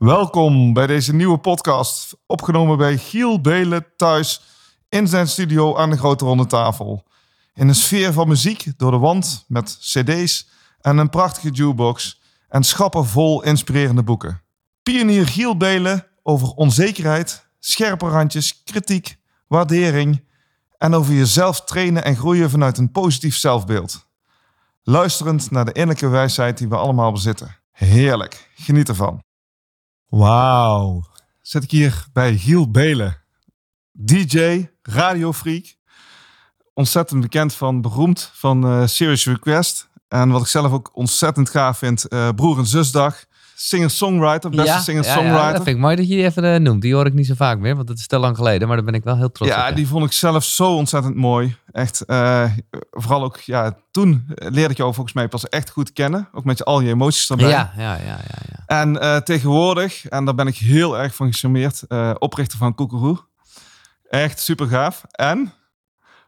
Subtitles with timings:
[0.00, 4.42] Welkom bij deze nieuwe podcast, opgenomen bij Giel Belen thuis
[4.88, 7.04] in zijn studio aan de grote ronde tafel.
[7.54, 10.48] In een sfeer van muziek door de wand met cd's
[10.80, 14.42] en een prachtige jukebox en schappen vol inspirerende boeken.
[14.82, 20.24] Pionier Giel Belen over onzekerheid, scherpe randjes, kritiek, waardering
[20.78, 24.06] en over jezelf trainen en groeien vanuit een positief zelfbeeld.
[24.82, 27.56] Luisterend naar de innerlijke wijsheid die we allemaal bezitten.
[27.70, 29.22] Heerlijk, geniet ervan.
[30.10, 31.04] Wauw.
[31.40, 33.16] Zit ik hier bij Giel Belen.
[33.92, 35.76] DJ, radiofreak.
[36.74, 39.88] Ontzettend bekend van, beroemd van uh, Serious Request.
[40.08, 43.24] En wat ik zelf ook ontzettend gaaf vind, uh, Broer en Zusdag.
[43.62, 45.38] Singer-songwriter, beste ja, singer-songwriter.
[45.38, 46.82] Ja, ja, dat vind ik mooi dat je die even uh, noemt.
[46.82, 48.66] Die hoor ik niet zo vaak meer, want het is te lang geleden.
[48.66, 49.68] Maar daar ben ik wel heel trots ja, op.
[49.68, 51.56] Ja, die vond ik zelf zo ontzettend mooi.
[51.72, 52.44] Echt, uh,
[52.90, 56.28] vooral ook, ja, toen leerde ik jou volgens mij pas echt goed kennen.
[56.32, 57.48] Ook met al je emoties erbij.
[57.48, 58.18] Ja, ja, ja.
[58.26, 58.64] ja.
[58.66, 61.82] En uh, tegenwoordig, en daar ben ik heel erg van gecharmeerd,
[62.18, 63.18] oprichter van Koekeroe.
[64.08, 65.02] Echt super gaaf.
[65.10, 65.52] En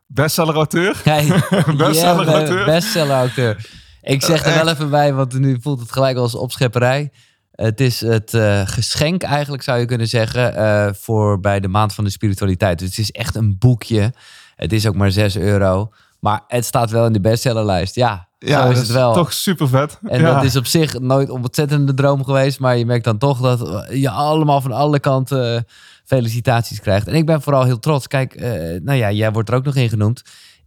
[0.06, 1.00] bestseller-auteur.
[1.04, 1.26] Hey,
[1.76, 2.64] bestseller-auteur.
[2.64, 3.80] bestseller-auteur.
[4.02, 7.10] Ik zeg er wel even bij, want nu voelt het gelijk als opschepperij.
[7.52, 11.94] Het is het uh, geschenk eigenlijk, zou je kunnen zeggen, uh, voor bij de Maand
[11.94, 12.78] van de Spiritualiteit.
[12.78, 14.12] Dus het is echt een boekje.
[14.56, 15.92] Het is ook maar 6 euro.
[16.20, 17.94] Maar het staat wel in de bestsellerlijst.
[17.94, 19.12] Ja, ja zo is het wel.
[19.12, 19.98] toch super vet.
[20.02, 20.34] En ja.
[20.34, 22.60] dat is op zich nooit een ontzettende droom geweest.
[22.60, 25.66] Maar je merkt dan toch dat je allemaal van alle kanten
[26.04, 27.06] felicitaties krijgt.
[27.06, 28.06] En ik ben vooral heel trots.
[28.06, 28.40] Kijk,
[28.82, 30.22] nou ja, jij wordt er ook nog in genoemd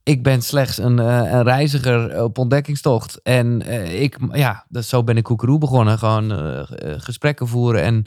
[0.05, 3.21] ik ben slechts een, uh, een, reiziger op ontdekkingstocht.
[3.23, 5.97] En uh, ik, ja, dat, zo ben ik Koekeroe begonnen.
[5.99, 6.61] Gewoon uh,
[6.97, 8.05] gesprekken voeren en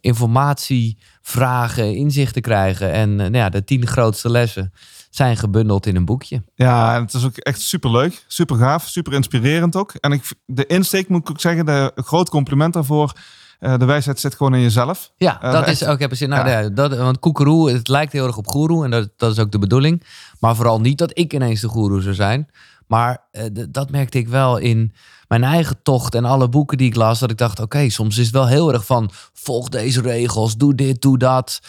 [0.00, 2.92] informatie vragen, inzichten krijgen.
[2.92, 4.72] En nou ja, de tien grootste lessen
[5.10, 6.42] zijn gebundeld in een boekje.
[6.54, 9.94] Ja, het is ook echt super leuk, super gaaf, super inspirerend ook.
[9.94, 13.12] En ik, de insteek moet ik ook zeggen, de, groot compliment daarvoor.
[13.60, 15.12] Uh, de wijsheid zit gewoon in jezelf.
[15.16, 15.98] Ja, uh, dat is ook.
[15.98, 16.28] Heb zin.
[16.28, 16.68] Nou, ja.
[16.68, 19.58] dat, want koekeroe, het lijkt heel erg op goeroe en dat, dat is ook de
[19.58, 20.02] bedoeling.
[20.40, 22.48] Maar vooral niet dat ik ineens de goeroe zou zijn.
[22.86, 24.92] Maar uh, dat merkte ik wel in
[25.28, 27.18] mijn eigen tocht en alle boeken die ik las.
[27.18, 30.56] Dat ik dacht, oké, okay, soms is het wel heel erg van volg deze regels,
[30.56, 31.60] doe dit, doe dat.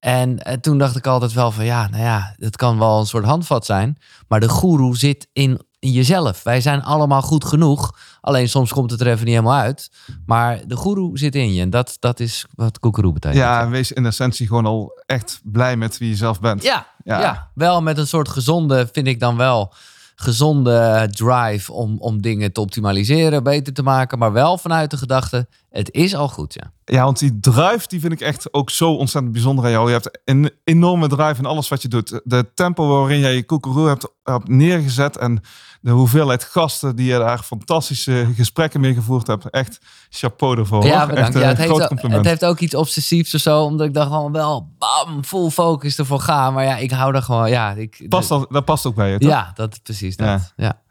[0.00, 3.06] En, en toen dacht ik altijd wel van ja, nou ja, het kan wel een
[3.06, 3.98] soort handvat zijn.
[4.28, 6.42] Maar de goeroe zit in in jezelf.
[6.42, 7.98] Wij zijn allemaal goed genoeg.
[8.20, 9.90] Alleen soms komt het er even niet helemaal uit.
[10.26, 11.60] Maar de goeroe zit in je.
[11.60, 13.40] En dat, dat is wat koekeroe betekent.
[13.40, 16.62] Ja, wees in essentie gewoon al echt blij met wie je zelf bent.
[16.62, 17.20] Ja, ja.
[17.20, 17.50] ja.
[17.54, 19.72] wel met een soort gezonde, vind ik dan wel,
[20.20, 24.18] gezonde drive om, om dingen te optimaliseren, beter te maken.
[24.18, 26.72] Maar wel vanuit de gedachte, het is al goed, ja.
[26.84, 29.86] Ja, want die drive, die vind ik echt ook zo ontzettend bijzonder aan jou.
[29.86, 32.20] Je hebt een enorme drive in alles wat je doet.
[32.24, 35.42] De tempo waarin jij je koekeroe hebt, hebt neergezet en
[35.80, 39.50] de hoeveelheid gasten die je daar fantastische gesprekken mee gevoerd hebt.
[39.50, 39.78] Echt
[40.08, 40.84] chapeau ervoor.
[40.84, 41.34] Ja, bedankt.
[41.34, 43.62] Echt, ja, het, heeft ook, het heeft ook iets obsessiefs of zo.
[43.62, 46.50] Omdat ik dan gewoon wel bam, full focus ervoor ga.
[46.50, 47.72] Maar ja, ik hou er gewoon, ja.
[47.72, 49.30] Ik, past dat, dat past ook bij je, toch?
[49.30, 50.26] Ja, dat precies dat.
[50.26, 50.40] Ja.
[50.56, 50.82] ja.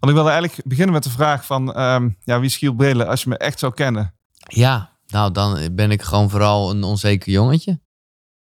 [0.00, 3.08] Want ik wilde eigenlijk beginnen met de vraag van, um, ja, wie is Giel Brelen
[3.08, 4.14] als je me echt zou kennen?
[4.36, 7.80] Ja, nou dan ben ik gewoon vooral een onzeker jongetje.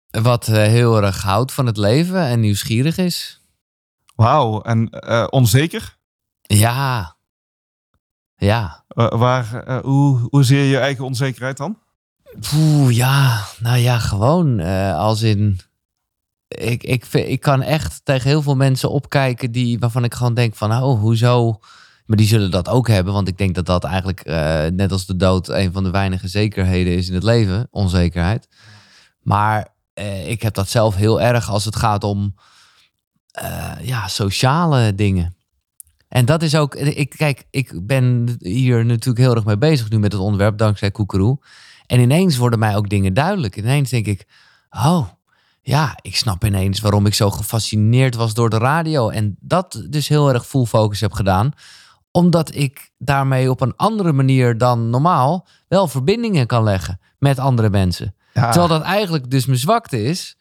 [0.10, 3.39] Wat uh, heel erg houdt van het leven en nieuwsgierig is.
[4.20, 5.98] Wauw, en uh, onzeker?
[6.42, 7.16] Ja.
[8.36, 8.84] Ja.
[8.96, 11.78] Uh, waar, uh, hoe, hoe zie je je eigen onzekerheid dan?
[12.56, 13.46] Oeh, ja.
[13.60, 14.60] Nou ja, gewoon
[14.94, 15.60] als in...
[16.48, 20.56] Ik, ik, ik kan echt tegen heel veel mensen opkijken die, waarvan ik gewoon denk
[20.56, 20.84] van...
[20.84, 21.60] Oh, hoezo...
[22.06, 24.26] Maar die zullen dat ook hebben, want ik denk dat dat eigenlijk
[24.74, 28.48] net als de dood een van de weinige zekerheden is in het leven, onzekerheid.
[29.22, 29.68] Maar
[30.26, 32.36] ik heb dat zelf heel erg als het gaat om
[33.42, 35.36] uh, ja, sociale dingen.
[36.08, 40.00] En dat is ook, ik, kijk, ik ben hier natuurlijk heel erg mee bezig nu
[40.00, 41.40] met het onderwerp, dankzij Koekeroe.
[41.86, 43.58] En ineens worden mij ook dingen duidelijk.
[43.58, 44.28] Ineens denk ik,
[44.70, 45.08] oh,
[45.62, 49.10] ja, ik snap ineens waarom ik zo gefascineerd was door de radio.
[49.10, 51.52] En dat dus heel erg full focus heb gedaan.
[52.12, 57.70] Omdat ik daarmee op een andere manier dan normaal wel verbindingen kan leggen met andere
[57.70, 58.16] mensen.
[58.34, 58.52] Ja.
[58.52, 60.38] Terwijl dat eigenlijk dus mijn zwakte is.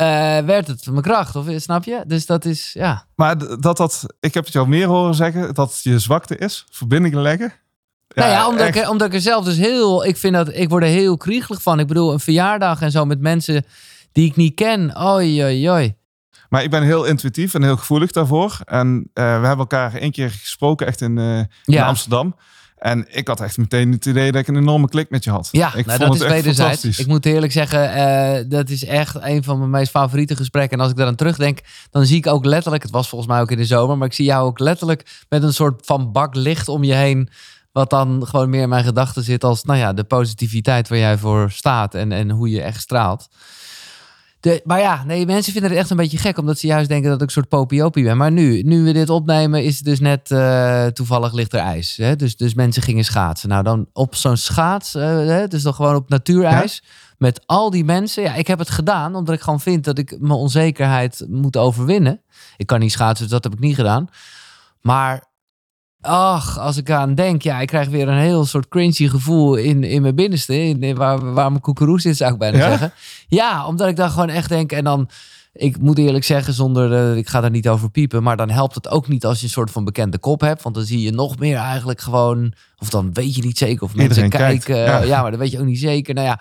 [0.00, 0.06] Uh,
[0.38, 2.02] werd het mijn kracht, of snap je?
[2.06, 3.06] Dus dat is, ja.
[3.14, 7.20] Maar dat dat, ik heb het jou meer horen zeggen, dat je zwakte is, verbindingen
[7.22, 7.52] leggen.
[8.14, 8.84] nou ja, omdat ik, echt.
[8.84, 10.04] er- omdat ik er zelf dus heel...
[10.04, 10.54] Ik vind dat...
[10.54, 11.78] Ik word er heel kriegelig van.
[11.80, 13.64] Ik bedoel, een verjaardag en zo met mensen
[14.12, 15.02] die ik niet ken.
[15.02, 15.94] Oei, oei, oei.
[16.48, 18.58] Maar ik ben heel intuïtief en heel gevoelig daarvoor.
[18.64, 21.86] En eh, we hebben elkaar één keer gesproken, echt in, eh, in Ja.
[21.86, 22.36] Amsterdam.
[22.80, 25.48] En ik had echt meteen het idee dat ik een enorme klik met je had.
[25.50, 26.98] Ja, ik nou, vond dat is het echt wederzijds.
[26.98, 30.76] Ik moet eerlijk zeggen, eh, dat is echt een van mijn meest favoriete gesprekken.
[30.76, 31.60] En als ik daaraan terugdenk,
[31.90, 34.12] dan zie ik ook letterlijk, het was volgens mij ook in de zomer, maar ik
[34.12, 37.28] zie jou ook letterlijk met een soort van bak licht om je heen.
[37.72, 41.18] Wat dan gewoon meer in mijn gedachten zit als, nou ja, de positiviteit waar jij
[41.18, 43.28] voor staat en, en hoe je echt straalt.
[44.40, 47.10] De, maar ja, nee, mensen vinden het echt een beetje gek, omdat ze juist denken
[47.10, 48.16] dat ik een soort popiopie ben.
[48.16, 51.96] Maar nu, nu we dit opnemen, is het dus net eh, toevallig ligt er ijs.
[51.96, 52.16] Hè?
[52.16, 53.48] Dus, dus mensen gingen schaatsen.
[53.48, 55.48] Nou, dan op zo'n schaats, eh, hè?
[55.48, 56.82] dus dan gewoon op natuurijs,
[57.18, 58.22] met al die mensen.
[58.22, 62.22] Ja, ik heb het gedaan, omdat ik gewoon vind dat ik mijn onzekerheid moet overwinnen.
[62.56, 64.08] Ik kan niet schaatsen, dus dat heb ik niet gedaan.
[64.80, 65.24] Maar,
[66.00, 69.84] ach, als ik aan denk, ja, ik krijg weer een heel soort cringy gevoel in,
[69.84, 70.58] in mijn binnenste.
[70.62, 72.68] In, waar, waar mijn koekeroe zit, zou ik bijna Ja?
[72.68, 72.92] zeggen.
[73.28, 75.08] Ja, omdat ik dan gewoon echt denk, en dan...
[75.52, 78.74] Ik moet eerlijk zeggen, zonder, eh, ik ga daar niet over piepen, maar dan helpt
[78.74, 80.62] het ook niet als je een soort van bekende kop hebt.
[80.62, 83.94] Want dan zie je nog meer eigenlijk gewoon, of dan weet je niet zeker of
[83.94, 84.76] mensen Iedereen kijken.
[84.76, 85.02] ja.
[85.02, 85.22] Ja.
[85.22, 86.14] maar dat weet je ook niet zeker.
[86.14, 86.40] Nou ja,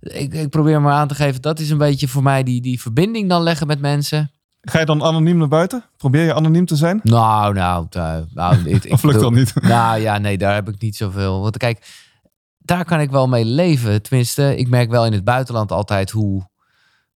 [0.00, 2.80] ik, ik probeer maar aan te geven, dat is een beetje voor mij die, die
[2.80, 4.30] verbinding dan leggen met mensen.
[4.60, 5.84] Ga je dan anoniem naar buiten?
[5.96, 7.00] Probeer je anoniem te zijn?
[7.02, 9.54] Nou, nou, eh, nou ik, ik Of lukt dat niet?
[9.62, 11.40] Nou ja, nee, daar heb ik niet zoveel.
[11.40, 11.86] Want kijk,
[12.58, 14.02] daar kan ik wel mee leven.
[14.02, 16.48] Tenminste, ik merk wel in het buitenland altijd hoe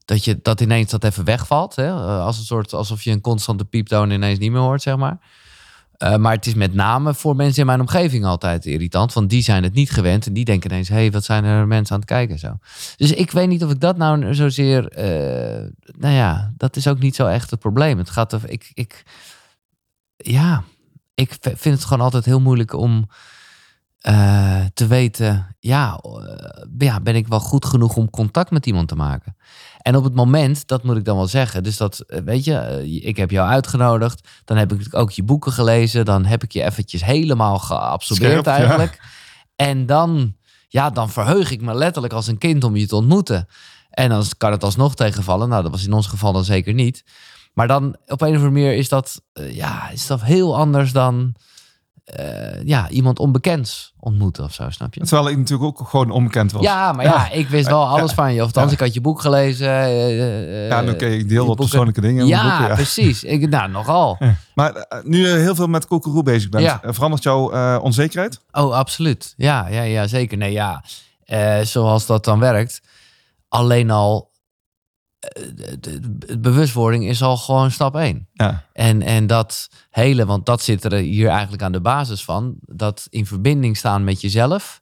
[0.05, 1.77] dat je dat ineens dat even wegvalt.
[1.77, 1.87] Hè?
[1.87, 5.19] Eh, Als een soort alsof je een constante pieptoon ineens niet meer hoort, zeg maar.
[6.03, 9.13] Eh, maar het is met name voor mensen in mijn omgeving altijd irritant.
[9.13, 10.27] Want die zijn het niet gewend.
[10.27, 12.39] En die denken ineens, hé, hey, wat zijn er mensen aan het kijken?
[12.39, 12.59] Zo.
[12.97, 14.89] Dus ik weet niet of ik dat nou zozeer...
[14.89, 15.69] eh,
[15.99, 17.99] nou ja, dat is ook niet zo echt het probleem.
[17.99, 18.41] Het gaat er...
[18.51, 19.03] Ik, ik,
[20.17, 20.65] ja,
[21.15, 23.09] ik vind het gewoon altijd heel moeilijk om
[23.99, 25.57] eh, te weten...
[25.59, 26.01] Ja,
[26.79, 29.37] ja, ben ik wel goed genoeg om contact met iemand te maken?
[29.83, 31.63] En op het moment, dat moet ik dan wel zeggen.
[31.63, 34.29] Dus dat, eh, weet je, eh, ik heb jou uitgenodigd.
[34.45, 36.05] Dan heb ik ook je boeken gelezen.
[36.05, 38.57] Dan heb ik je eventjes helemaal geabsorbeerd Scherp, ja.
[38.57, 39.01] eigenlijk.
[39.57, 40.35] En dan,
[40.69, 43.49] ja, dan verheug ik me letterlijk als een kind om je te ontmoeten.
[43.91, 45.49] En dan kan het alsnog tegenvallen.
[45.49, 47.05] Nou, dat was in ons geval dan zeker niet.
[47.53, 50.93] Maar dan op een of andere manier is dat, eh, ja, is dat heel anders
[50.93, 51.35] dan
[52.05, 55.01] eh, ja, iemand onbekends ontmoeten of zo, snap je?
[55.01, 56.63] Terwijl ik natuurlijk ook gewoon onbekend was.
[56.63, 58.41] Ja, maar ja, ik wist wel alles van je.
[58.41, 58.73] Of althans, Ja.
[58.73, 59.69] ik had je boek gelezen.
[59.69, 62.75] eh, eh, Ja, oké, ik deel wat persoonlijke dingen Ja, boeken.
[62.75, 63.25] Precies.
[63.25, 64.19] Ik, nou, nogal.
[64.55, 68.41] Maar eh, nu je heel veel met koekeroe bezig bent, eh, verandert jouw eh, onzekerheid?
[68.53, 69.35] Oh, absoluut.
[69.37, 70.39] Ja, ja, ja zeker.
[70.39, 70.85] Nee, ja.
[71.25, 72.81] Eh, zoals dat dan werkt.
[73.49, 74.31] Alleen al.
[75.23, 78.29] Eh, de, de- de bewustwording is al gewoon stap één.
[78.33, 78.65] Ja.
[78.73, 82.55] En, en dat hele, want dat zit er hier eigenlijk aan de basis van.
[82.61, 84.81] Dat in verbinding staan met jezelf.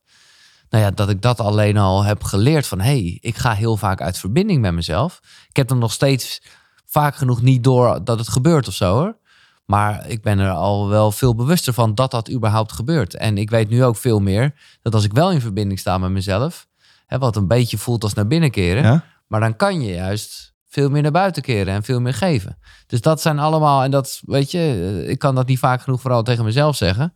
[0.70, 2.80] Nou ja, dat ik dat alleen al heb geleerd van...
[2.80, 5.20] hé, hey, ik ga heel vaak uit verbinding met mezelf.
[5.48, 6.42] Ik heb er nog steeds
[6.86, 9.16] vaak genoeg niet door dat het gebeurt of zo hoor.
[9.64, 13.14] Maar ik ben er al wel veel bewuster van dat dat überhaupt gebeurt.
[13.14, 16.10] En ik weet nu ook veel meer dat als ik wel in verbinding sta met
[16.10, 16.68] mezelf...
[17.06, 18.82] Hè, wat een beetje voelt als naar binnen keren...
[18.82, 19.04] Ja?
[19.30, 22.58] Maar dan kan je juist veel meer naar buiten keren en veel meer geven.
[22.86, 26.00] Dus dat zijn allemaal, en dat weet je, eh, ik kan dat niet vaak genoeg
[26.00, 27.14] vooral tegen mezelf zeggen.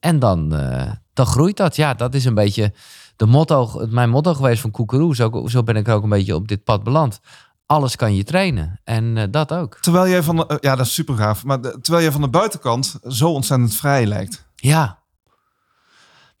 [0.00, 1.76] En dan, eh, dan groeit dat.
[1.76, 2.72] Ja, dat is een beetje
[3.16, 5.14] de motto, mijn motto geweest van Koekeroe.
[5.14, 7.20] Zo, zo ben ik ook een beetje op dit pad beland.
[7.66, 8.80] Alles kan je trainen.
[8.84, 9.78] En eh, dat ook.
[9.80, 11.44] Terwijl jij van de, ja, dat is super gaaf.
[11.44, 14.46] Maar de- terwijl jij van de buitenkant zo ontzettend vrij lijkt.
[14.54, 15.02] Ja.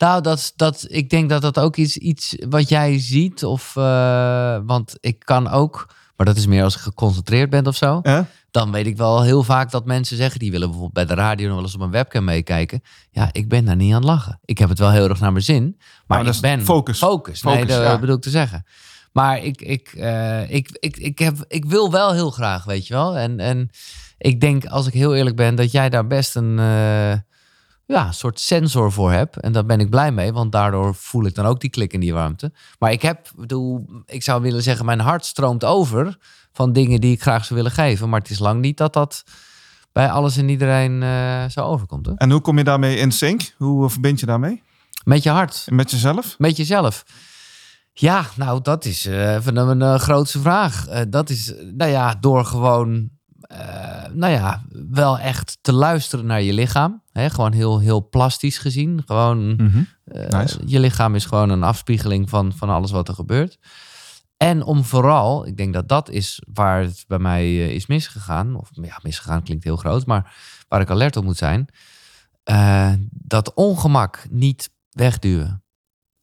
[0.04, 3.44] Nou, dat, dat, ik denk dat dat ook iets, iets wat jij ziet.
[3.44, 7.76] Of, eh, want ik kan ook, maar dat is meer als ik geconcentreerd ben of
[7.76, 8.00] zo.
[8.50, 10.40] Dan weet ik wel heel vaak dat mensen zeggen...
[10.40, 12.82] die willen bijvoorbeeld bij de radio nog wel eens op een webcam meekijken.
[13.10, 14.40] Ja, ik ben daar niet aan het lachen.
[14.44, 15.78] Ik heb het wel heel erg naar mijn zin.
[16.06, 16.64] Maar dat ik ben...
[16.64, 16.98] focus.
[16.98, 17.98] Focus, nee, Focus, dat ja.
[17.98, 18.66] bedoel ik te zeggen.
[19.12, 22.94] Maar ik, ik, eh, ik, ik, ik, heb, ik wil wel heel graag, weet je
[22.94, 23.16] wel.
[23.16, 23.70] En, en
[24.18, 25.54] ik denk, als ik heel eerlijk ben...
[25.54, 27.12] dat jij daar best een eh,
[27.86, 29.40] ja, soort sensor voor hebt.
[29.40, 32.00] En daar ben ik blij mee, want daardoor voel ik dan ook die klik in
[32.00, 32.52] die warmte.
[32.78, 36.18] Maar ik heb, bedoel, ik zou willen zeggen, mijn hart stroomt over
[36.52, 38.08] van dingen die ik graag zou willen geven.
[38.08, 39.24] Maar het is lang niet dat dat
[39.92, 42.06] bij alles en iedereen eh, zo overkomt.
[42.06, 42.12] Hè?
[42.16, 43.54] En hoe kom je daarmee in sync?
[43.56, 44.62] Hoe eh, verbind je daarmee?
[45.04, 46.34] Met je hart, Met jezelf?
[46.38, 47.04] met jezelf.
[47.92, 50.84] Ja, nou, dat is even een, een grootste vraag.
[51.08, 53.10] Dat is, nou ja, door gewoon,
[54.12, 57.02] nou ja, wel echt te luisteren naar je lichaam.
[57.12, 57.30] Hè?
[57.30, 59.02] Gewoon heel, heel plastisch gezien.
[59.06, 59.56] Gewoon
[60.04, 60.58] Eh, Nice.
[60.66, 63.58] Je lichaam is gewoon een afspiegeling van, van alles wat er gebeurt.
[64.36, 68.54] En om vooral, ik denk dat dat is waar het bij mij eh, is misgegaan.
[68.56, 70.34] Of ja, misgegaan klinkt heel groot, maar
[70.68, 71.66] waar ik alert op moet zijn.
[72.44, 75.62] eh, dat ongemak niet wegduwen.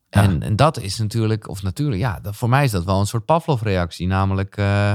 [0.10, 0.22] Ja.
[0.24, 3.06] En, en dat is natuurlijk, of natuurlijk, ja, dat, voor mij is dat wel een
[3.08, 4.08] soort Pavlov-reactie.
[4.08, 4.94] Namelijk, eh,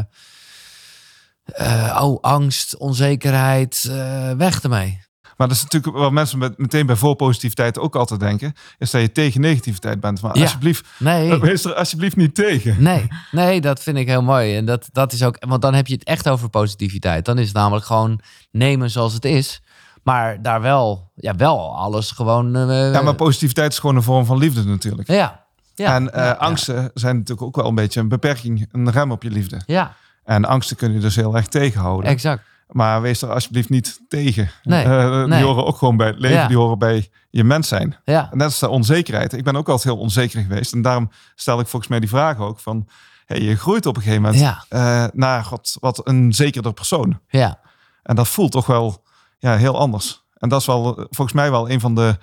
[1.54, 5.04] eh, oh, angst, onzekerheid, eh, weg ermee.
[5.36, 8.52] Maar dat is natuurlijk wat mensen met, meteen bij voorpositiviteit ook altijd denken.
[8.78, 10.22] Is dat je tegen negativiteit bent.
[10.22, 10.42] Maar Ja.
[10.42, 11.38] alsjeblieft, Nee.
[11.40, 12.82] wees er alsjeblieft niet tegen.
[12.82, 14.56] Nee, nee, dat vind ik heel mooi.
[14.56, 17.24] En dat, dat is ook, want dan heb je het echt over positiviteit.
[17.24, 19.62] Dan is het namelijk gewoon nemen zoals het is.
[20.02, 22.56] Maar daar wel, ja, wel alles gewoon.
[22.56, 25.08] eh, Ja, maar positiviteit is gewoon een vorm van liefde natuurlijk.
[25.08, 29.10] ja, ja, en ja, angsten zijn natuurlijk ook wel een beetje een beperking, een rem
[29.12, 29.60] op je liefde.
[29.66, 29.94] Ja,
[30.26, 32.10] En angsten kun je dus heel erg tegenhouden.
[32.10, 32.42] exact.
[32.66, 34.50] Maar wees er alsjeblieft niet tegen.
[34.62, 35.26] Nee, Eh, nee.
[35.38, 36.46] Die horen ook gewoon bij het leven, Ja.
[36.48, 37.96] die horen bij je mens zijn.
[38.04, 39.32] Ja, En dat is de onzekerheid.
[39.32, 40.72] Ik ben ook altijd heel onzeker geweest.
[40.72, 42.88] En daarom stel ik volgens mij die vraag ook van...
[43.26, 44.64] Hey, je groeit op een gegeven moment Ja.
[44.68, 47.20] eh, naar wat, wat een zekerder persoon.
[47.28, 47.60] ja,
[48.02, 49.02] En dat voelt toch wel
[49.38, 50.24] ja, heel anders.
[50.34, 52.18] En dat is wel eh, volgens mij wel een van de,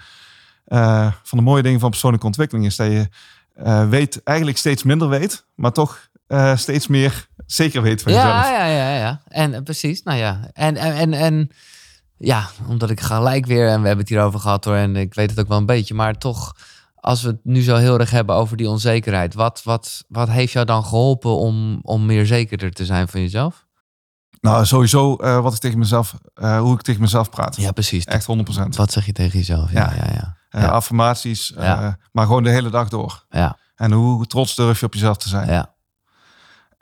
[0.66, 2.66] eh, van de mooie dingen van persoonlijke ontwikkeling.
[2.66, 3.10] Is dat je
[3.54, 8.34] eh, weet, eigenlijk steeds minder weet, maar toch eh, steeds meer zeker weet van jezelf.
[8.34, 9.22] ja, ja, ja, ja.
[9.28, 10.40] En eh, precies, nou ja.
[10.54, 11.50] En, en, en, en
[12.18, 15.30] ja, omdat ik gelijk weer, en we hebben het hierover gehad hoor, en ik weet
[15.30, 16.56] het ook wel een beetje, maar toch,
[16.96, 20.52] als we het nu zo heel erg hebben over die onzekerheid, wat, wat, wat heeft
[20.52, 23.66] jou dan geholpen om, om meer zekerder te zijn van jezelf?
[24.42, 27.56] Nou, sowieso eh, wat ik tegen mezelf, eh, hoe ik tegen mezelf praat.
[27.56, 28.06] Ja, precies.
[28.06, 28.76] Echt 100%.
[28.76, 29.72] Wat zeg je tegen jezelf?
[29.72, 30.06] Ja, Ja.
[30.06, 30.38] ja, ja.
[30.62, 30.68] Ja.
[30.68, 31.98] Affirmaties, Ja.
[32.12, 33.26] maar gewoon de hele dag door.
[33.30, 35.48] Ja, En hoe trots durf je op jezelf te zijn.
[35.50, 35.73] ja.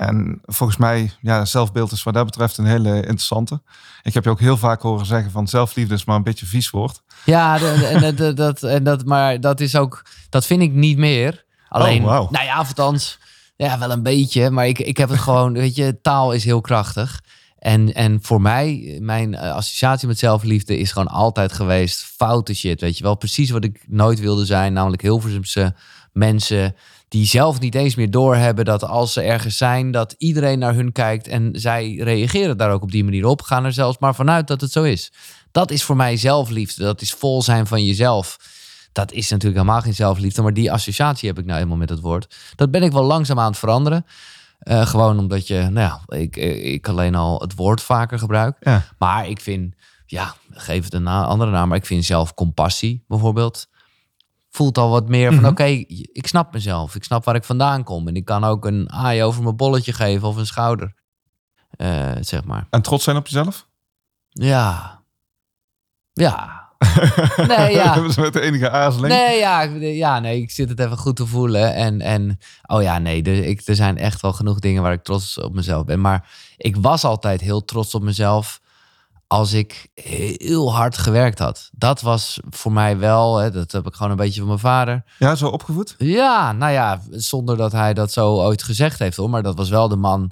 [0.01, 3.61] En volgens mij, ja, zelfbeeld is wat dat betreft een hele interessante.
[4.03, 6.69] Ik heb je ook heel vaak horen zeggen van zelfliefde is maar een beetje vies
[6.69, 7.01] woord.
[7.25, 11.45] Ja, en dat, dat, en dat, maar dat is ook, dat vind ik niet meer.
[11.69, 12.27] Alleen, Oh, wauw.
[12.31, 13.19] nou ja, althans,
[13.55, 14.49] ja, wel een beetje.
[14.49, 17.21] Maar ik, ik heb het gewoon, weet je, taal is heel krachtig.
[17.59, 22.81] En, en voor mij, mijn eh, associatie met zelfliefde is gewoon altijd geweest foute shit.
[22.81, 24.73] Weet je wel, precies wat ik nooit wilde zijn.
[24.73, 25.75] Namelijk Hilversumse
[26.11, 26.75] mensen
[27.11, 30.91] die zelf niet eens meer doorhebben dat als ze ergens zijn, dat iedereen naar hun
[30.91, 31.27] kijkt.
[31.27, 33.41] En zij reageren daar ook op die manier op.
[33.41, 35.11] Gaan er zelfs maar vanuit dat het zo is.
[35.51, 36.83] Dat is voor mij zelfliefde.
[36.83, 38.37] Dat is vol zijn van jezelf.
[38.91, 41.99] Dat is natuurlijk helemaal geen zelfliefde, maar die associatie heb ik nou helemaal met het
[41.99, 42.35] woord.
[42.55, 44.05] Dat ben ik wel langzaam aan het veranderen.
[44.59, 48.57] Eh, gewoon omdat je, nou ja, ik, ik alleen al het woord vaker gebruik.
[48.59, 48.83] Ja.
[48.97, 49.75] Maar ik vind,
[50.05, 53.67] ja, geef het een na- andere naam, maar ik vind zelf compassie bijvoorbeeld.
[54.53, 55.51] Voelt al wat meer van, Mhm.
[55.51, 55.63] oké,
[56.11, 56.95] ik snap mezelf.
[56.95, 58.07] Ik snap waar ik vandaan kom.
[58.07, 60.93] En ik kan ook een aai over mijn bolletje geven of een schouder.
[61.71, 62.67] Eh, zeg maar.
[62.69, 63.67] En trots zijn op jezelf?
[64.29, 64.99] Ja.
[66.13, 66.59] Ja.
[67.47, 67.95] Nee, ja.
[67.95, 69.13] Dat is met de enige aarzeling.
[69.13, 71.73] Nee, ja, ja, nee, ik zit het even goed te voelen.
[71.73, 75.03] En, en oh ja, nee, er, ik, er zijn echt wel genoeg dingen waar ik
[75.03, 76.01] trots op mezelf ben.
[76.01, 78.61] Maar ik was altijd heel trots op mezelf
[79.31, 79.87] als ik
[80.37, 81.69] heel hard gewerkt had.
[81.73, 85.03] Dat was voor mij wel, hè, dat heb ik gewoon een beetje van mijn vader.
[85.19, 85.95] Ja, zo opgevoed?
[85.97, 89.29] Ja, nou ja, zonder dat hij dat zo ooit gezegd heeft hoor.
[89.29, 90.31] Maar dat was wel de man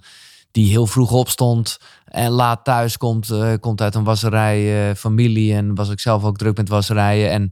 [0.52, 3.30] die heel vroeg opstond en laat thuis komt.
[3.30, 7.32] eh, komt uit een wasserij, eh, familie en was ik zelf ook druk met wasserijen.
[7.32, 7.52] En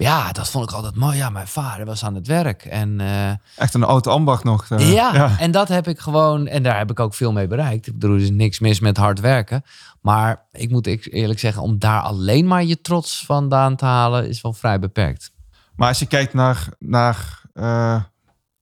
[0.00, 1.16] ja, dat vond ik altijd mooi.
[1.16, 2.64] Ja, mijn vader was aan het werk.
[2.64, 4.68] En eh, Echt een oud ambacht nog.
[4.68, 7.86] eh, ja, en dat heb ik gewoon, en daar heb ik ook veel mee bereikt.
[7.86, 9.62] Ik bedoel, er is niks mis met hard werken.
[10.00, 14.40] Maar ik moet eerlijk zeggen, om daar alleen maar je trots vandaan te halen, is
[14.40, 15.32] wel vrij beperkt.
[15.76, 18.02] Maar als je kijkt naar, naar eh,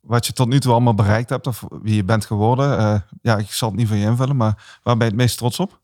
[0.01, 3.05] wat je tot nu toe allemaal bereikt hebt, of wie je bent geworden.
[3.23, 5.61] ja, ik zal het niet van je invullen, maar waar ben je het meest trots
[5.61, 5.81] op?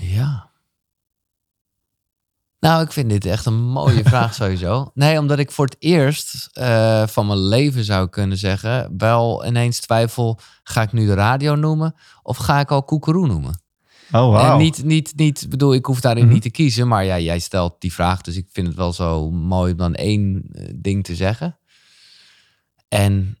[0.00, 0.48] Ja.
[2.60, 4.90] Nou, ik vind dit echt een mooie vraag sowieso.
[4.94, 8.94] Nee, omdat ik voor het eerst eh, van mijn leven zou kunnen zeggen...
[8.98, 11.94] wel ineens twijfel, ga ik nu de radio noemen...
[12.22, 13.62] of ga ik al koekeroe noemen?
[14.12, 16.32] Oh, En niet, niet, niet, bedoel, ik hoef daarin Mhm.
[16.32, 16.88] niet te kiezen...
[16.88, 19.94] maar ja, jij stelt die vraag, dus ik vind het wel zo mooi om dan
[19.94, 21.58] één eh, ding te zeggen.
[22.88, 23.38] En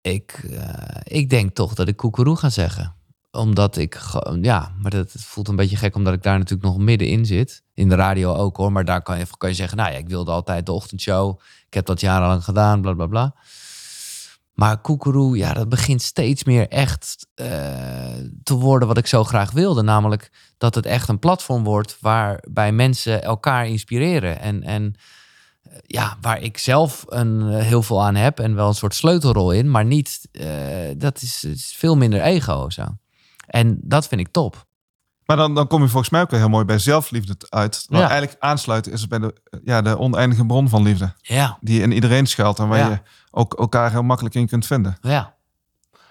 [0.00, 2.94] ik, eh, ik denk toch dat ik koekeroe ga zeggen
[3.32, 4.00] omdat ik,
[4.40, 7.62] ja, maar dat voelt een beetje gek omdat ik daar natuurlijk nog middenin zit.
[7.74, 10.08] In de radio ook hoor, maar daar kan je, kan je zeggen, nou ja, ik
[10.08, 11.40] wilde altijd de ochtendshow.
[11.66, 13.34] Ik heb dat jarenlang gedaan, bla bla bla.
[14.52, 17.48] Maar koekeroe, ja, dat begint steeds meer echt eh,
[18.42, 19.82] te worden wat ik zo graag wilde.
[19.82, 24.40] Namelijk dat het echt een platform wordt waarbij mensen elkaar inspireren.
[24.40, 24.94] En, en
[25.62, 28.94] eh, ja, waar ik zelf een, eh, heel veel aan heb en wel een soort
[28.94, 29.70] sleutelrol in.
[29.70, 30.28] Maar niet,
[30.96, 32.84] dat is, veel minder ego zo.
[33.52, 34.64] En dat vind ik top.
[35.26, 37.84] Maar dan, dan kom je volgens mij ook wel heel mooi bij zelfliefde uit.
[37.88, 38.08] Wat Ja.
[38.08, 41.14] eigenlijk aansluiten is bij de, ja, de oneindige bron van liefde.
[41.20, 41.58] Ja.
[41.60, 42.88] Die in iedereen schuilt en waar Ja.
[42.90, 44.96] je ook elkaar heel makkelijk in kunt vinden.
[45.00, 45.34] Ja.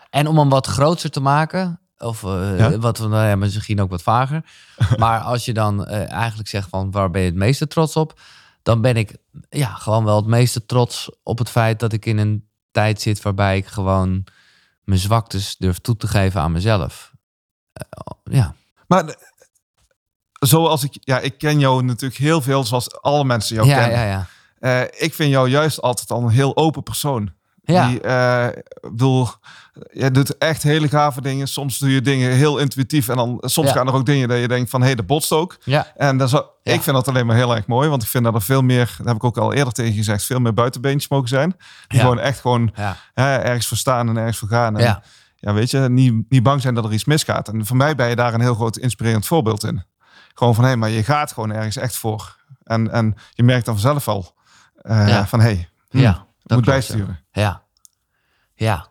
[0.10, 2.77] En om hem wat groter te maken, Of Ja?
[2.77, 4.43] wat, nou ja, misschien ook wat vager.
[4.98, 8.19] maar als je dan eh, eigenlijk zegt van waar ben je het meeste trots op?
[8.63, 9.15] Dan ben ik
[9.50, 13.21] ja, gewoon wel het meeste trots op het feit dat ik in een tijd zit
[13.21, 14.24] waarbij ik gewoon
[14.83, 17.11] mijn zwaktes durf toe te geven aan mezelf.
[17.74, 17.86] Eh,
[18.24, 18.56] ja,
[18.88, 19.30] Maar de-
[20.32, 23.98] zoals ik, ja, ik ken jou natuurlijk heel veel zoals alle mensen jou ja, kennen.
[24.00, 24.25] ja, ja.
[24.60, 27.34] Eh, ik vind jou juist altijd al een heel open persoon.
[27.63, 27.88] Ja.
[27.88, 29.28] Die, eh, ik bedoel,
[29.92, 31.48] je doet echt hele gave dingen.
[31.48, 33.08] Soms doe je dingen heel intuïtief.
[33.08, 33.74] En dan soms Ja.
[33.74, 35.58] gaan er ook dingen dat je denkt van, hé, hey, dat botst ook.
[35.63, 35.92] ja.
[35.96, 36.46] En dat Ja.
[36.63, 37.90] ik vind dat alleen maar heel erg mooi.
[37.90, 39.98] Want ik vind dat er veel meer, dat heb ik ook al eerder tegen je
[39.98, 41.56] gezegd, veel meer buitenbeentjes mogen zijn.
[41.88, 42.72] Die gewoon echt gewoon
[43.13, 44.78] hè, ergens voor staan en ergens voor gaan.
[44.78, 45.04] En,
[45.41, 45.53] ja.
[45.53, 47.48] weet je, niet, niet bang zijn dat er iets misgaat.
[47.48, 49.83] En voor mij ben je daar een heel groot inspirerend voorbeeld in.
[50.33, 52.36] Gewoon van, hé, maar je gaat gewoon ergens echt voor.
[52.63, 54.36] En, en je merkt dan vanzelf al
[54.75, 55.27] eh, Ja.
[55.27, 57.19] van, hé, hey, hm, Ja, moet klopt, bijsturen.
[57.31, 57.63] Ja.
[58.53, 58.89] Ja.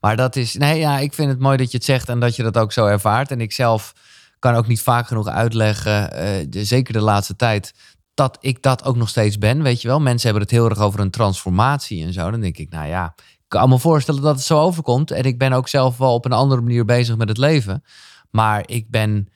[0.00, 0.54] Maar dat is...
[0.54, 2.72] Nee, ja, ik vind het mooi dat je het zegt en dat je dat ook
[2.72, 3.30] zo ervaart.
[3.30, 3.92] En ik zelf
[4.38, 7.74] kan ook niet vaak genoeg uitleggen, eh, de, zeker de laatste tijd,
[8.14, 10.00] dat ik dat ook nog steeds ben, weet je wel.
[10.00, 12.30] Mensen hebben het heel erg over een transformatie en zo.
[12.30, 13.14] Dan denk ik, nou ja,
[13.60, 15.10] kan me voorstellen dat het zo overkomt.
[15.10, 17.84] En ik ben ook zelf wel op een andere manier bezig met het leven.
[18.30, 19.28] Maar ik ben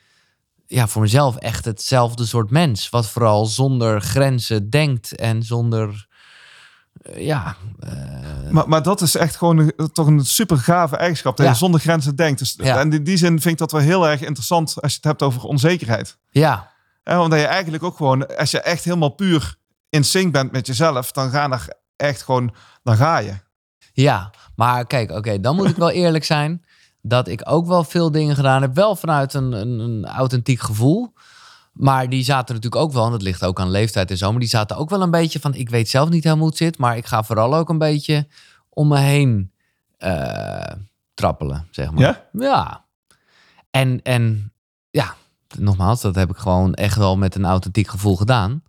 [0.67, 2.89] ja, voor mezelf echt hetzelfde soort mens.
[2.89, 6.07] Wat vooral zonder grenzen denkt en zonder...
[7.03, 7.93] eh, ja, eh,
[8.51, 11.37] Maar, maar dat is echt gewoon een- toch een super gave eigenschap.
[11.37, 11.53] Dat Ja.
[11.53, 12.39] je zonder grenzen denkt.
[12.39, 12.79] Dus, Ja.
[12.79, 15.23] En in die zin vind ik dat wel heel erg interessant als je het hebt
[15.23, 16.19] over onzekerheid.
[16.31, 19.57] ja, Hè, omdat je eigenlijk ook gewoon, als je echt helemaal puur
[19.91, 23.33] in sync bent met jezelf, dan ga er echt gewoon, dan ga je.
[24.01, 26.65] Ja, maar kijk, oké, dan moet ik wel eerlijk zijn
[27.03, 31.13] dat ik ook wel veel dingen gedaan heb, wel vanuit een, een, een authentiek gevoel.
[31.73, 34.41] Maar die zaten natuurlijk ook wel, en dat ligt ook aan leeftijd en zo, maar
[34.41, 36.79] die zaten ook wel een beetje van, ik weet zelf niet helemaal hoe het zit,
[36.79, 38.27] maar ik ga vooral ook een beetje
[38.69, 39.53] om me heen
[39.97, 40.73] eh,
[41.15, 42.01] trappelen, zeg maar.
[42.01, 42.25] Ja?
[42.33, 42.85] Ja.
[43.71, 44.53] En, en
[44.91, 45.15] ja,
[45.57, 48.63] nogmaals, dat heb ik gewoon echt wel met een authentiek gevoel gedaan.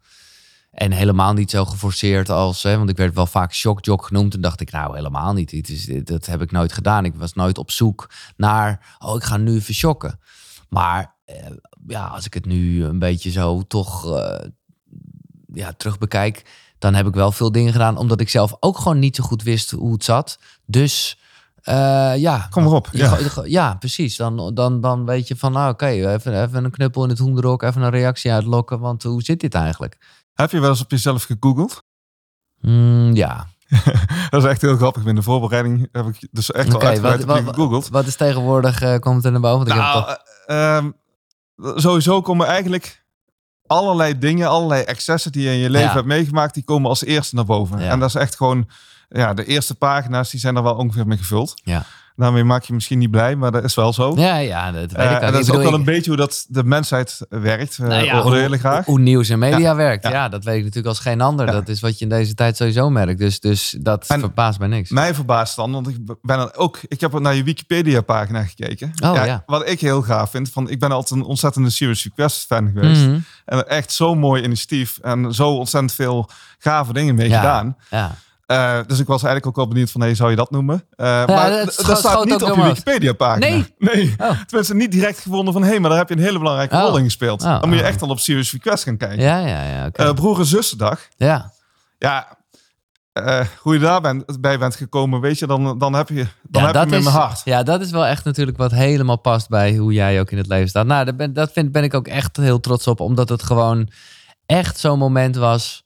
[0.79, 4.33] En helemaal niet zo geforceerd als, hè, want ik werd wel vaak shockjock genoemd.
[4.33, 5.51] En dacht ik, nou helemaal niet.
[5.51, 7.05] Het is, dat heb ik nooit gedaan.
[7.05, 10.19] Ik was nooit op zoek naar, oh ik ga nu even shocken.
[10.69, 11.35] Maar eh,
[11.87, 14.47] ja, als ik het nu een beetje zo toch eh,
[15.53, 16.45] ja, terug bekijk,
[16.77, 17.97] dan heb ik wel veel dingen gedaan.
[17.97, 20.39] Omdat ik zelf ook gewoon niet zo goed wist hoe het zat.
[20.65, 21.19] Dus
[21.61, 22.47] eh, ja.
[22.49, 22.89] Kom erop.
[23.43, 24.15] Ja, precies.
[24.15, 27.63] Dan, dan, dan weet je van, nou oké, even, even een knuppel in het hoenderok,
[27.63, 28.79] even een reactie uitlokken.
[28.79, 29.97] Want hoe zit dit eigenlijk?
[30.39, 31.83] Heb je wel eens op jezelf gegoogeld?
[32.61, 33.47] Mm, ja.
[34.29, 35.05] Dat is echt heel grappig.
[35.05, 37.89] In de voorbereiding heb ik dus echt wel uitgebreid wat, wat, gegoogeld.
[37.89, 39.57] wat is tegenwoordig, eh, komt er naar boven?
[39.67, 40.91] Want ik heb Nou, eh, ehm,
[41.79, 43.03] sowieso komen eigenlijk
[43.67, 45.93] allerlei dingen, allerlei excessen die je in je leven Ja.
[45.93, 47.79] hebt meegemaakt, die komen als eerste naar boven.
[47.79, 47.89] Ja.
[47.89, 48.69] En dat is echt gewoon,
[49.09, 51.61] ja, de eerste pagina's, die zijn er wel ongeveer mee gevuld.
[51.63, 51.85] Ja.
[52.19, 54.13] Daarmee maak je misschien niet blij, maar dat is wel zo.
[54.15, 55.21] Ja, ja, dat weet Eh, ik ook.
[55.21, 57.77] en dat Ik is ook wel een beetje hoe dat de mensheid werkt.
[57.79, 58.85] eh Nou ja, hoe, graag.
[58.85, 60.03] hoe nieuws en media werkt.
[60.03, 60.09] Ja.
[60.09, 60.29] Ja.
[60.29, 61.45] dat weet ik natuurlijk als geen ander.
[61.45, 63.19] Dat is wat je in deze tijd sowieso merkt.
[63.19, 64.89] Dus, dus dat En- verbaast mij niks.
[64.89, 66.79] Mij verbaast dan, want ik ben dan ook.
[66.87, 68.91] Ik heb naar je Wikipedia-pagina gekeken.
[69.03, 69.43] Oh, ja.
[69.45, 73.05] Wat ik heel gaaf vind, van ik ben altijd een ontzettende Serious Request fan geweest.
[73.05, 73.17] Mhm.
[73.45, 77.77] En echt zo'n mooi initiatief en zo ontzettend veel gave dingen mee gedaan.
[77.89, 78.15] Ja.
[78.49, 80.83] Eh, dus ik was eigenlijk ook wel benieuwd van, hey, zou je dat noemen?
[80.95, 82.63] Eh, maar dat staat niet op je.
[82.63, 83.47] Wikipedia-pagina.
[83.47, 83.65] Nee?
[83.77, 84.13] Nee.
[84.17, 84.31] Oh.
[84.45, 86.81] Tenminste, niet direct gevonden van, hé, hey, maar daar heb je een hele belangrijke Oh.
[86.81, 87.41] rol in gespeeld.
[87.43, 87.89] Oh, Dan moet je oh.
[87.89, 89.19] echt al op Serious Request gaan kijken.
[89.21, 89.89] Ja, ja, ja.
[89.91, 91.07] Eh, broer en zussendag.
[91.17, 91.51] ja.
[91.97, 92.37] Ja,
[93.61, 96.67] hoe je daar bent, bij bent gekomen, weet je, dan, dan heb je, dan ja,
[96.67, 97.41] heb je hem in mijn hart.
[97.43, 100.47] Ja, dat is wel echt natuurlijk wat helemaal past bij hoe jij ook in het
[100.47, 100.85] leven staat.
[100.85, 103.89] Nou, daar ben, dat vind, ben ik ook echt heel trots op, omdat het gewoon
[104.45, 105.83] echt zo'n moment was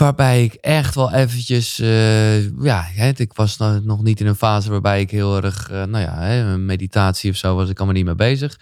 [0.00, 2.86] waarbij ik echt wel eventjes, eh, ja,
[3.16, 6.56] ik was no- nog niet in een fase waarbij ik heel erg, eh, nou ja,
[6.56, 8.58] meditatie of zo was ik allemaal niet mee bezig.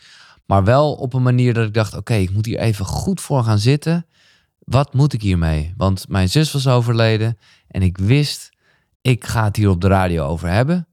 [0.46, 3.44] Maar wel op een manier dat ik dacht, oké, ik moet hier even goed voor
[3.44, 4.07] gaan zitten.
[4.59, 5.74] Wat moet ik hiermee?
[5.77, 8.51] Want mijn zus was overleden en ik wist,
[9.01, 10.87] ik ga het hier op de radio over hebben.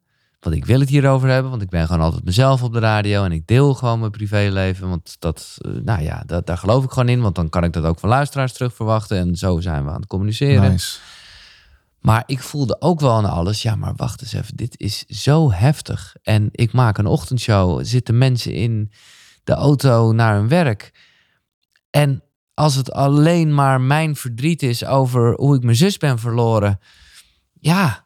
[0.45, 3.23] Want ik wil het hierover hebben, want ik ben gewoon altijd mezelf op de radio
[3.23, 4.89] en ik deel gewoon mijn privéleven.
[4.89, 7.73] Want dat, eh, nou ja, dat, daar geloof ik gewoon in, want dan kan ik
[7.73, 9.17] dat ook van luisteraars terug verwachten.
[9.17, 10.71] En zo zijn we aan het communiceren.
[10.71, 10.97] Nice.
[11.99, 15.51] Maar ik voelde ook wel aan alles, ja, maar wacht eens even, dit is zo
[15.51, 16.15] heftig.
[16.23, 18.91] En ik maak een ochtendshow, zitten mensen in
[19.43, 20.93] de auto naar hun werk.
[21.89, 26.79] En als het alleen maar mijn verdriet is over hoe ik mijn zus ben verloren,
[27.59, 28.04] ja,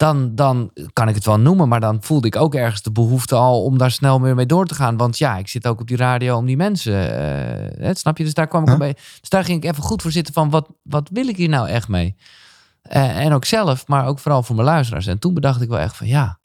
[0.00, 1.68] dan, dan kan ik het wel noemen.
[1.68, 4.66] Maar dan voelde ik ook ergens de behoefte al om daar snel meer mee door
[4.66, 4.96] te gaan.
[4.96, 7.16] Want ja, ik zit ook op die radio om die mensen,
[7.80, 8.24] eh, snap je?
[8.24, 8.72] Dus daar kwam ik Ja.
[8.72, 8.92] al bij.
[9.20, 11.68] Dus daar ging ik even goed voor zitten van, wat, wat wil ik hier nou
[11.68, 12.16] echt mee?
[12.82, 15.06] Eh, en ook zelf, maar ook vooral voor mijn luisteraars.
[15.06, 16.38] En toen bedacht ik wel echt van ja,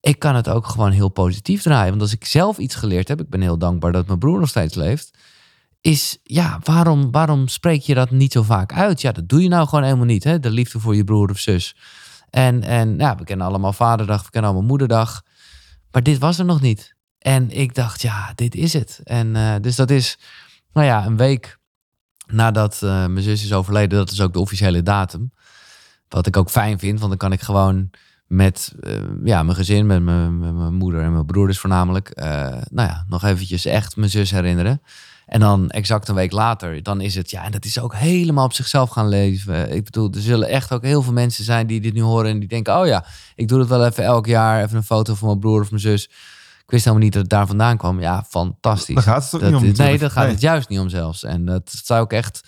[0.00, 1.88] ik kan het ook gewoon heel positief draaien.
[1.90, 4.48] Want als ik zelf iets geleerd heb, ik ben heel dankbaar dat mijn broer nog
[4.48, 5.10] steeds leeft.
[5.80, 9.00] Is ja, waarom, waarom spreek je dat niet zo vaak uit?
[9.00, 10.24] Ja, dat doe je nou gewoon helemaal niet.
[10.24, 10.40] Hè?
[10.40, 11.76] De liefde voor je broer of zus.
[12.34, 15.22] En, en ja, we kennen allemaal vaderdag, we kennen allemaal moederdag.
[15.90, 16.94] Maar dit was er nog niet.
[17.18, 19.00] En ik dacht, ja, dit is het.
[19.04, 20.18] En uh, dus dat is,
[20.72, 21.58] nou ja, een week
[22.26, 23.98] nadat uh, mijn zus is overleden.
[23.98, 25.32] Dat is ook de officiële datum.
[26.08, 27.90] Wat ik ook fijn vind, want dan kan ik gewoon
[28.26, 32.24] met uh, ja, mijn gezin, met mijn, moeder en mijn broers voornamelijk, uh,
[32.70, 34.82] nou ja, nog eventjes echt mijn zus herinneren.
[35.26, 38.44] En dan exact een week later, dan is het, ja, en dat is ook helemaal
[38.44, 39.72] op zichzelf gaan leven.
[39.72, 42.38] Ik bedoel, er zullen echt ook heel veel mensen zijn die dit nu horen en
[42.38, 45.28] die denken, oh ja, ik doe het wel even elk jaar, even een foto van
[45.28, 46.04] mijn broer of mijn zus.
[46.64, 48.00] Ik wist helemaal niet dat het daar vandaan kwam.
[48.00, 48.94] Ja, fantastisch.
[48.94, 49.84] Daar gaat het ook dat, niet om.
[49.86, 50.32] Nee, daar gaat nee.
[50.32, 51.24] het juist niet om zelfs.
[51.24, 52.42] En dat zou ook echt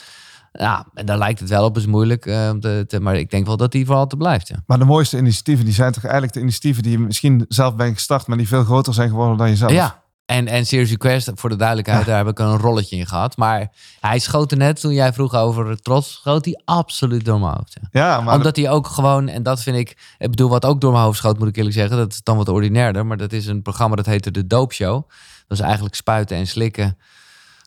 [0.59, 2.27] ja, en daar lijkt het wel op, is moeilijk.
[2.27, 4.49] Uh, te, te, maar ik denk wel dat die voor altijd blijft.
[4.49, 4.63] Ja.
[4.67, 7.95] Maar de mooiste initiatieven, die zijn toch eigenlijk de initiatieven die je misschien zelf bent
[7.95, 9.73] gestart, maar die veel groter zijn geworden dan jezelf.
[9.73, 12.07] Ja, en, en Serious Request, voor de duidelijkheid, ja.
[12.07, 13.37] daar heb ik een rolletje in gehad.
[13.37, 17.53] Maar hij schoot er net, toen jij vroeg over trots, schoot hij absoluut door mijn
[17.53, 17.77] hoofd.
[17.91, 20.81] Ja, ja maar Omdat hij ook gewoon, en dat vind ik, ik bedoel, wat ook
[20.81, 23.07] door mijn hoofd schoot, moet ik eerlijk zeggen, dat is dan wat ordinairder.
[23.07, 25.09] Maar dat is een programma dat heette De Doop Show.
[25.49, 26.99] Dat is eigenlijk spuiten en slikken.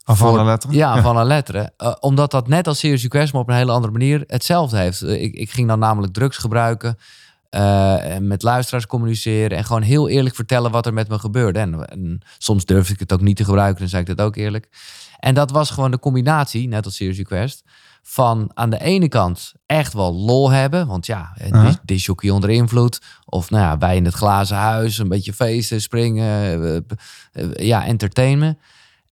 [0.04, 0.76] Van alle letteren?
[0.76, 1.74] Ja, van alle letteren.
[1.78, 5.04] Uh, omdat dat net als Serious Request, maar op een hele andere manier hetzelfde heeft.
[5.04, 6.98] Uh, ik, ik, ging dan namelijk drugs gebruiken.
[7.56, 9.58] Uh, en met luisteraars communiceren.
[9.58, 11.60] En gewoon heel eerlijk vertellen wat er met me gebeurde.
[11.60, 13.80] En, en, soms durfde ik het ook niet te gebruiken.
[13.80, 14.68] Dan zei ik dat ook eerlijk.
[15.20, 17.64] En dat was gewoon de combinatie, net als Serious Request.
[18.02, 20.88] Van aan de ene kant echt wel lol hebben.
[20.88, 21.74] Want ja, uh-huh.
[21.84, 23.02] disjockey onder invloed.
[23.26, 24.98] Of nou ja, wij in het glazen huis.
[24.98, 26.86] Een beetje feesten, springen.
[27.54, 28.58] ja, entertainen.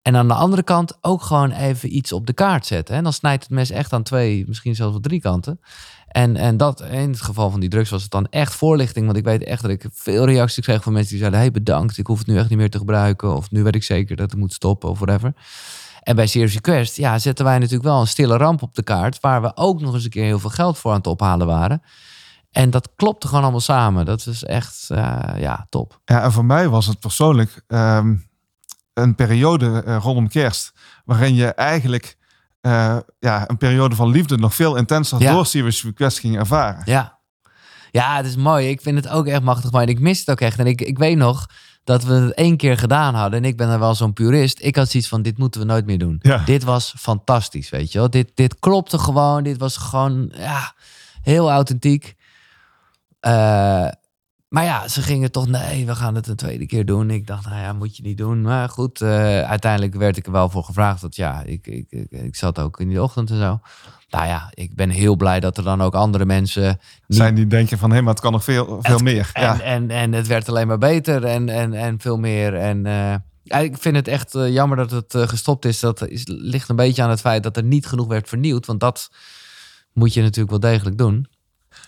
[0.07, 2.95] En aan de andere kant ook gewoon even iets op de kaart zetten.
[2.95, 5.59] En dan snijdt het mes echt aan twee, misschien zelfs wel drie kanten.
[6.07, 9.05] En, en dat, in het geval van die drugs was het dan echt voorlichting.
[9.05, 11.39] Want ik weet echt dat ik veel reacties kreeg van mensen die zeiden...
[11.39, 13.35] hey, bedankt, ik hoef het nu echt niet meer te gebruiken.
[13.35, 15.33] Of nu weet ik zeker dat het moet stoppen of whatever.
[16.03, 19.19] En bij Serious Request, ja, zetten wij natuurlijk wel een stille ramp op de kaart...
[19.19, 21.81] waar we ook nog eens een keer heel veel geld voor aan het ophalen waren...
[22.51, 24.05] En dat klopte gewoon allemaal samen.
[24.05, 25.99] Dat is echt, uh, ja, top.
[26.05, 27.63] Ja, en voor mij was het persoonlijk...
[27.67, 28.26] Um
[28.97, 30.73] een periode uh, rondom kerst.
[31.05, 32.17] Waarin je eigenlijk
[32.61, 35.31] uh, ja, een periode van liefde nog veel intenser ja.
[35.31, 36.81] door Serious Request ging ervaren.
[36.85, 37.19] Ja.
[37.91, 38.69] ja, het is mooi.
[38.69, 39.85] Ik vind het ook echt machtig mooi.
[39.85, 40.59] En ik mis het ook echt.
[40.59, 41.45] En ik, ik weet nog
[41.83, 43.39] dat we het één keer gedaan hadden.
[43.39, 44.59] En ik ben er wel zo'n purist.
[44.61, 46.19] Ik had zoiets van, dit moeten we nooit meer doen.
[46.21, 46.37] Ja.
[46.37, 48.09] Dit was fantastisch, weet je wel.
[48.09, 49.43] Dit, dit klopte gewoon.
[49.43, 50.73] Dit was gewoon, ja,
[51.21, 52.15] heel authentiek.
[53.21, 53.87] Uh,
[54.49, 57.09] maar ja, ze gingen toch, nee, we gaan het een tweede keer doen.
[57.09, 58.41] Ik dacht, nou ja, moet je niet doen.
[58.41, 59.09] Maar goed, uh,
[59.41, 61.01] uiteindelijk werd ik er wel voor gevraagd.
[61.01, 63.59] Dat ja, ik, ik, ik, ik, zat ook in die ochtend en zo.
[64.09, 66.79] Nou ja, ik ben heel blij dat er dan ook andere mensen...
[67.07, 67.17] Niet...
[67.17, 69.29] Zijn die denken van, hé, maar het kan nog veel, veel het, meer.
[69.33, 69.59] En, ja.
[69.59, 72.55] en, en het werd alleen maar beter en, en, en veel meer.
[72.55, 75.79] En uh, ik vind het echt uh, jammer dat het gestopt is.
[75.79, 78.65] Dat is, ligt een beetje aan het feit dat er niet genoeg werd vernieuwd.
[78.65, 79.09] Want dat
[79.93, 81.27] moet je natuurlijk wel degelijk doen.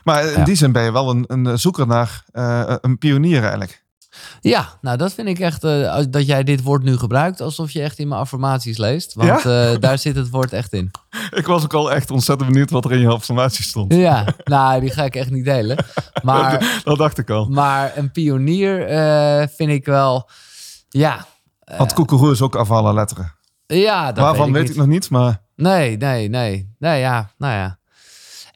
[0.03, 0.43] Maar in ja.
[0.43, 3.83] die zin ben je wel een, een zoeker naar uh, een pionier eigenlijk.
[4.41, 7.81] Ja, nou dat vind ik echt, uh, dat jij dit woord nu gebruikt alsof je
[7.81, 9.13] echt in mijn affirmaties leest.
[9.13, 9.71] Want ja?
[9.71, 10.91] uh, daar zit het woord echt in.
[11.29, 13.93] Ik was ook al echt ontzettend benieuwd wat er in je affirmaties stond.
[13.93, 15.77] Ja, nou die ga ik echt niet delen.
[16.23, 17.45] Maar, dat, dat dacht ik al.
[17.45, 20.29] Maar een pionier uh, vind ik wel,
[20.89, 21.25] ja.
[21.77, 23.33] Want koekeroe is ook afvallen letteren.
[23.65, 25.41] Ja, dat Waarvan weet, ik, weet ik nog niet, maar...
[25.55, 26.75] Nee, nee, nee.
[26.79, 27.78] Nee, ja, nou ja.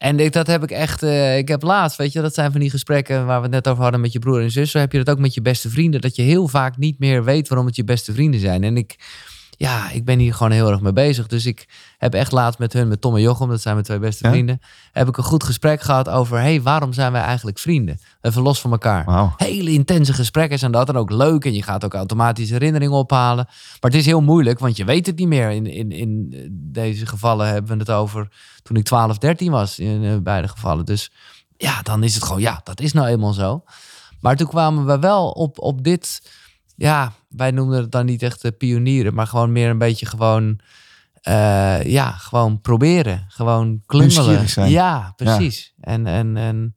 [0.04, 2.70] En dat heb ik echt, uh, ik heb laatst, weet je, dat zijn van die
[2.70, 4.72] gesprekken waar we het net over hadden met je broer en zus.
[4.72, 7.24] Zo heb je dat ook met je beste vrienden, dat je heel vaak niet meer
[7.24, 8.64] weet waarom het je beste vrienden zijn.
[8.64, 8.96] En ik,
[9.64, 11.28] ja, ik ben hier gewoon heel erg mee bezig.
[11.28, 14.00] Dus ik heb echt laatst met hun, met Tom en Jochem, dat zijn mijn twee
[14.00, 14.32] beste Ja?
[14.32, 18.00] vrienden, heb ik een goed gesprek gehad over, hey, waarom zijn wij eigenlijk vrienden?
[18.22, 19.34] Even los van elkaar.
[19.38, 21.46] Hele intense gesprekken zijn dat en ook leuk.
[21.46, 23.46] En je gaat ook automatisch herinneringen ophalen.
[23.46, 25.52] Maar het is heel moeilijk, want je weet het niet meer.
[25.52, 28.28] In, in, in deze gevallen hebben we het over
[28.64, 29.80] toen ik 12, 13 was.
[29.80, 30.86] In eh, beide gevallen.
[30.86, 31.12] Dus
[31.58, 33.64] ja, dan is het gewoon, ja, dat is nou eenmaal zo.
[34.20, 36.32] Maar toen kwamen we wel op, op dit,
[36.76, 40.60] ja, wij noemden het dan niet echt uh, pionieren, maar gewoon meer een beetje gewoon,
[41.28, 43.26] uh, ja, gewoon proberen.
[43.28, 44.24] Gewoon klungelen.
[44.24, 44.70] Nieuwsgierig zijn.
[44.70, 45.74] Ja, precies.
[45.80, 46.74] En, en, en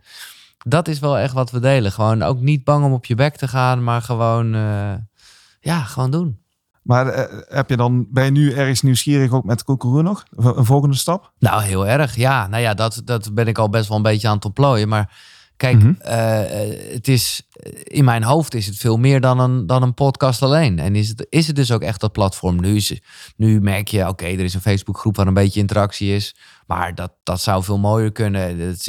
[0.59, 1.93] dat is wel echt wat we delen.
[1.93, 4.95] Gewoon ook niet bang om op je bek te gaan, maar gewoon, uh,
[5.61, 6.39] ja, gewoon doen.
[6.83, 10.25] Maar uh, heb je dan, ben je nu ergens nieuwsgierig ook met koekeroe nog?
[10.37, 11.33] Een volgende stap?
[11.39, 12.47] Nou, heel erg, ja.
[12.47, 14.89] Nou ja, dat, dat ben ik al best wel een beetje aan het ontplooien.
[14.89, 15.19] Maar
[15.57, 15.93] Kijk, Mhm.
[15.99, 17.43] eh, het is,
[17.83, 20.79] in mijn hoofd is het veel meer dan een, dan een podcast alleen.
[20.79, 22.61] En is het, is het dus ook echt dat platform.
[22.61, 23.01] Nu, is,
[23.37, 26.37] nu merk je, oké, er is een Facebookgroep waar een beetje interactie is.
[26.67, 28.59] Maar dat, dat zou veel mooier kunnen.
[28.59, 28.87] Dat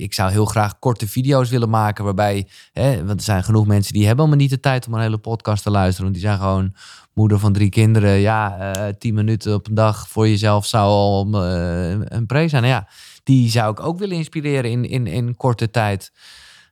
[0.00, 2.04] ik zou heel graag korte video's willen maken.
[2.04, 5.00] Waarbij, hè, want er zijn genoeg mensen die hebben helemaal niet de tijd om een
[5.00, 6.02] hele podcast te luisteren.
[6.02, 6.74] Want die zijn gewoon
[7.14, 8.18] moeder van drie kinderen.
[8.18, 12.62] Ja, eh tien minuten op een dag voor jezelf zou al eh, een pre zijn.
[12.62, 12.88] Nou ja,
[13.30, 16.12] die zou ik ook willen inspireren in, in, in korte tijd.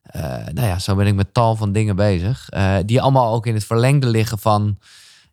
[0.03, 2.49] Eh, nou ja, zo ben ik met tal van dingen bezig.
[2.49, 4.79] eh, die allemaal ook in het verlengde liggen van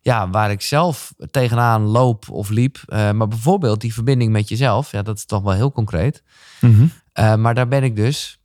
[0.00, 2.82] ja, waar ik zelf tegenaan loop of liep.
[2.86, 6.22] Eh, maar bijvoorbeeld die verbinding met jezelf, ja, dat is toch wel heel concreet.
[6.60, 6.86] Mhm.
[7.40, 8.38] Maar daar ben ik dus.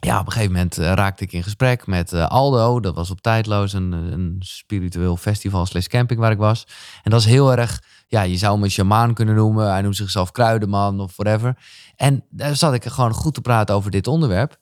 [0.00, 2.80] Ja, op een gegeven moment raakte ik in gesprek met Aldo.
[2.80, 6.66] Dat was op Tijdloos, een, een spiritueel festival slash camping waar ik was.
[7.02, 9.70] En dat is heel erg, ja, je zou hem een shamaan kunnen noemen.
[9.70, 11.56] Hij noemt zichzelf kruidenman of whatever.
[11.96, 14.56] En daar zat ik gewoon goed te praten over dit onderwerp.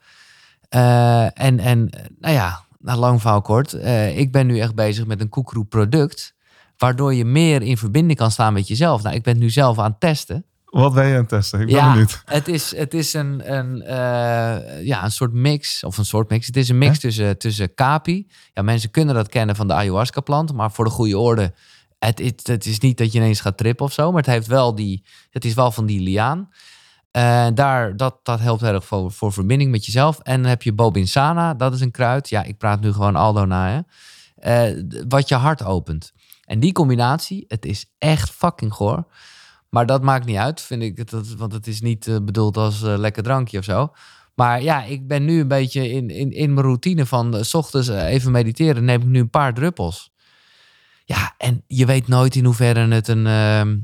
[0.68, 3.72] Eh, en, en nou ja, na lang verhaal kort.
[3.72, 6.35] eh, ik ben nu echt bezig met een koekeroe product.
[6.76, 9.02] Waardoor je meer in verbinding kan staan met jezelf.
[9.02, 10.44] Nou, ik ben nu zelf aan het testen.
[10.64, 11.61] Wat ben je aan het testen?
[11.61, 12.22] Ik ben Ja, benieuwd.
[12.24, 16.46] het is, het is een, een, eh, ja, een soort mix, of een soort mix.
[16.46, 18.26] Het is een mix tussen, tussen kapi.
[18.52, 21.54] Ja, mensen kunnen dat kennen van de ayahuasca-plant, maar voor de goede orde.
[21.98, 24.74] Het, het, is niet dat je ineens gaat trippen of zo, maar het, heeft wel
[24.74, 26.48] die, het is wel van die liaan.
[27.16, 30.18] Eh, daar, dat, dat helpt erg voor, voor verbinding met jezelf.
[30.18, 32.28] En dan heb je bobinsana, dat is een kruid.
[32.28, 33.80] Ja, ik praat nu gewoon Aldo na, hè.
[34.37, 36.12] Eh, wat je hart opent.
[36.44, 39.06] En die combinatie, het is echt fucking goor.
[39.70, 41.11] Maar dat maakt niet uit, vind ik.
[41.37, 43.92] Want het is niet eh, bedoeld als lekker drankje of zo.
[44.35, 47.44] Maar ja, ik ben nu een beetje in, in, in mijn routine van...
[47.44, 50.12] s ochtends even mediteren, neem ik nu een paar druppels.
[51.09, 53.27] Ja, en je weet nooit in hoeverre het een...
[53.27, 53.77] ehm,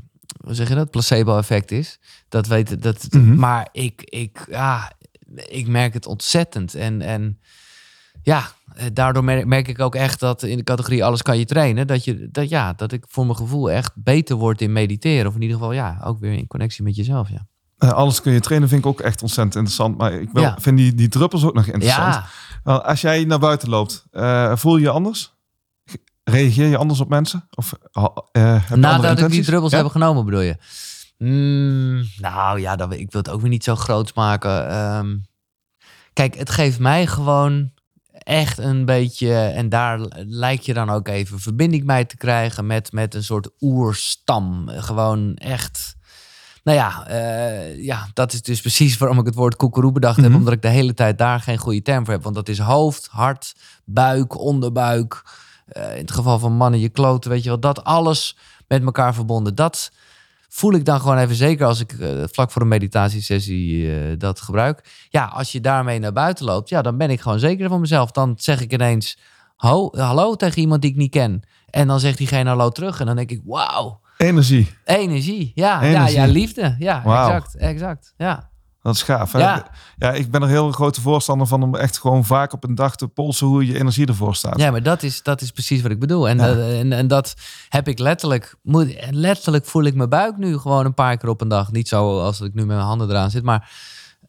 [0.45, 0.91] hoe zeg je dat?
[0.91, 1.99] Placebo-effect is.
[2.29, 3.07] Dat weet dat.
[3.09, 3.35] Mhm.
[3.35, 4.91] Maar ik, ik, ja,
[5.35, 6.75] ik merk het ontzettend.
[6.75, 7.39] En, en
[8.21, 8.43] ja,
[8.75, 11.87] eh, daardoor merk, merk ik ook echt dat in de categorie alles kan je trainen.
[11.87, 15.27] Dat, je, dat, ja, dat ik voor mijn gevoel echt beter word in mediteren.
[15.27, 17.29] Of in ieder geval, ja, ook weer in connectie met jezelf.
[17.29, 17.45] Ja,
[17.77, 19.97] Eh, alles kun je trainen vind ik ook echt ontzettend interessant.
[19.97, 20.57] Maar ik Ja.
[20.59, 22.13] vind die, die druppels ook nog interessant.
[22.13, 22.25] ja
[22.63, 25.32] Wel, als jij naar buiten loopt, eh, voel je je anders?
[26.23, 27.47] Reageer je anders op mensen?
[27.55, 27.73] Of
[28.31, 29.77] eh, nadat ik die druppels Ja?
[29.77, 30.55] heb genomen, bedoel je?
[31.17, 34.69] Mm, nou ja, dat, ik wil het ook weer niet zo groot maken.
[34.69, 35.17] Ehm,
[36.13, 37.71] kijk, het geeft mij gewoon
[38.23, 39.33] echt een beetje...
[39.33, 42.65] En daar lijkt je dan ook even verbinding mee te krijgen...
[42.65, 44.67] met, met een soort oerstam.
[44.67, 45.95] Gewoon echt...
[46.63, 50.29] Nou ja, eh, ja, dat is dus precies waarom ik het woord koekeroe bedacht heb.
[50.29, 50.37] Mhm.
[50.37, 52.23] Omdat ik de hele tijd daar geen goede term voor heb.
[52.23, 53.55] Want dat is hoofd, hart,
[53.85, 55.23] buik, onderbuik.
[55.73, 57.59] Eh, in het geval van mannen, je kloten, weet je wel.
[57.59, 59.55] Dat alles met elkaar verbonden.
[59.55, 59.91] Dat
[60.49, 64.41] voel ik dan gewoon even zeker als ik eh, vlak voor een meditatiesessie eh, dat
[64.41, 65.07] gebruik.
[65.09, 68.11] Ja, als je daarmee naar buiten loopt, ja, dan ben ik gewoon zeker van mezelf.
[68.11, 69.17] Dan zeg ik ineens
[69.55, 71.41] ho, hallo tegen iemand die ik niet ken.
[71.69, 72.99] En dan zegt diegene hallo terug.
[72.99, 75.51] En dan denk ik, wauw, Energie, energie.
[75.55, 76.15] Ja, Energie.
[76.15, 76.75] ja, ja, liefde.
[76.79, 78.13] Ja, exact, exact.
[78.17, 78.51] Ja.
[78.83, 79.31] Dat is gaaf.
[79.31, 79.39] Hè?
[79.39, 79.67] Ja.
[79.97, 82.95] ja, ik ben er heel grote voorstander van om echt gewoon vaak op een dag
[82.95, 84.59] te polsen hoe je energie ervoor staat.
[84.59, 86.29] Ja, maar dat is, dat is precies wat ik bedoel.
[86.29, 86.55] En, Ja.
[86.77, 87.33] en, en dat
[87.69, 88.55] heb ik letterlijk.
[88.61, 91.71] Moet, letterlijk voel ik mijn buik nu gewoon een paar keer op een dag.
[91.71, 93.71] Niet zo als ik nu met mijn handen eraan zit, maar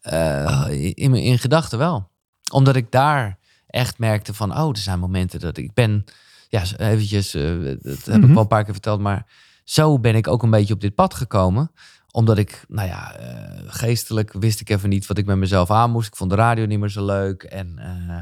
[0.01, 2.09] eh, in, in gedachten wel.
[2.51, 3.37] Omdat ik daar
[3.67, 6.03] echt merkte van, oh, er zijn momenten dat ik ben,
[6.49, 7.43] ja, eventjes, eh,
[7.81, 8.27] dat heb ik Mhm.
[8.33, 9.25] wel een paar keer verteld, maar
[9.63, 11.71] zo ben ik ook een beetje op dit pad gekomen
[12.15, 15.91] omdat ik, nou ja, eh, geestelijk wist ik even niet wat ik met mezelf aan
[15.91, 16.07] moest.
[16.07, 17.43] Ik vond de radio niet meer zo leuk.
[17.43, 18.17] En eh,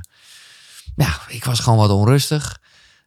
[0.95, 2.59] ja, ik was gewoon wat onrustig.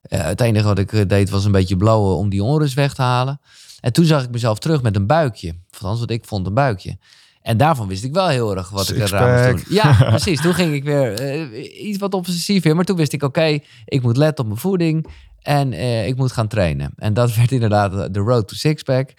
[0.03, 3.03] Eh, het enige wat ik deed was een beetje blowen om die onrust weg te
[3.03, 3.41] halen.
[3.81, 5.55] En toen zag ik mezelf terug met een buikje.
[5.71, 6.99] Althans wat ik vond een buikje.
[7.43, 9.75] En daarvan wist ik wel heel erg wat ik eraan moest doen.
[9.77, 10.41] Ja, precies.
[10.41, 12.75] Toen ging ik weer iets wat obsessief weer.
[12.77, 15.07] Maar toen wist ik, oké, ik moet letten op mijn voeding.
[15.43, 15.73] En
[16.07, 16.93] ik moet gaan trainen.
[16.97, 19.15] En dat werd inderdaad de road to sixpack.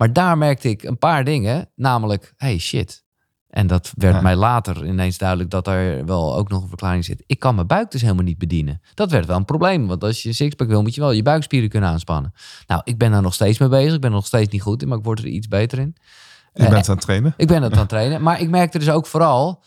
[0.00, 1.68] Maar daar merkte ik een paar dingen.
[1.76, 3.04] Namelijk, hey shit.
[3.48, 4.20] En dat werd Ja.
[4.20, 7.22] mij later ineens duidelijk dat er wel ook nog een verklaring zit.
[7.26, 8.80] Ik kan mijn buik dus helemaal niet bedienen.
[8.94, 9.86] Dat werd wel een probleem.
[9.86, 12.32] Want als je een sixpack wil, moet je wel je buikspieren kunnen aanspannen.
[12.66, 13.94] Nou, ik ben daar nog steeds mee bezig.
[13.94, 15.96] Ik ben er nog steeds niet goed in, maar ik word er iets beter in.
[16.54, 17.34] Je bent aan het trainen.
[17.36, 18.22] Ik ben het aan het trainen.
[18.22, 19.62] Maar ik merkte dus ook vooral,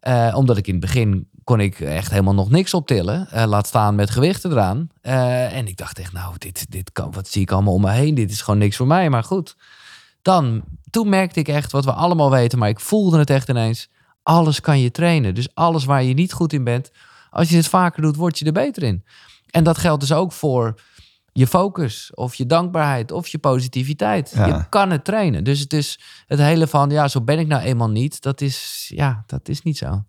[0.00, 3.28] eh, omdat ik in het begin kon ik echt helemaal nog niks optillen.
[3.30, 4.88] eh, laat staan met gewichten eraan.
[5.00, 7.90] Eh, en ik dacht echt, nou, dit, dit kan, wat zie ik allemaal om me
[7.90, 8.14] heen?
[8.14, 9.10] Dit is gewoon niks voor mij.
[9.10, 9.56] Maar goed,
[10.22, 12.58] dan, toen merkte ik echt wat we allemaal weten.
[12.58, 13.88] Maar ik voelde het echt ineens.
[14.22, 15.34] Alles kan je trainen.
[15.34, 16.90] Dus alles waar je niet goed in bent.
[17.30, 19.04] Als je het vaker doet, word je er beter in.
[19.50, 20.80] En dat geldt dus ook voor
[21.32, 24.32] je focus of je dankbaarheid of je positiviteit.
[24.34, 24.46] Ja.
[24.46, 25.44] Je kan het trainen.
[25.44, 28.22] Dus het is het hele van, ja, zo ben ik nou eenmaal niet.
[28.22, 30.04] Dat is, ja, dat is niet zo.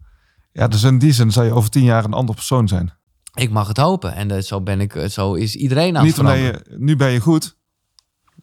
[0.51, 2.93] Ja, dus in die zin zou je over tien jaar een ander persoon zijn.
[3.33, 4.15] Ik mag het hopen.
[4.15, 7.11] En eh, zo ben ik, eh, zo is iedereen aan het Niet je, nu ben
[7.11, 7.57] je goed.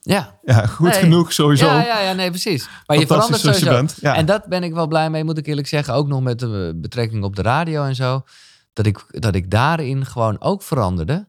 [0.09, 0.99] Ja, Ja, goed Nee.
[1.01, 1.67] genoeg sowieso.
[1.67, 2.69] Ja, ja, ja, nee, precies.
[2.87, 3.87] Maar je verandert zoals je sowieso.
[3.87, 4.15] bent, ja.
[4.15, 5.95] En dat ben ik wel blij mee, moet ik eerlijk zeggen.
[5.95, 8.23] Ook nog met de betrekking op de radio en zo.
[8.73, 11.27] Dat ik, dat ik daarin gewoon ook veranderde.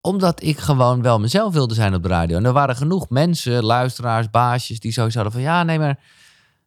[0.00, 2.36] Omdat ik gewoon wel mezelf wilde zijn op de radio.
[2.36, 4.80] En er waren genoeg mensen, luisteraars, baasjes...
[4.80, 5.50] die sowieso hadden van...
[5.50, 5.98] ja, nee, maar...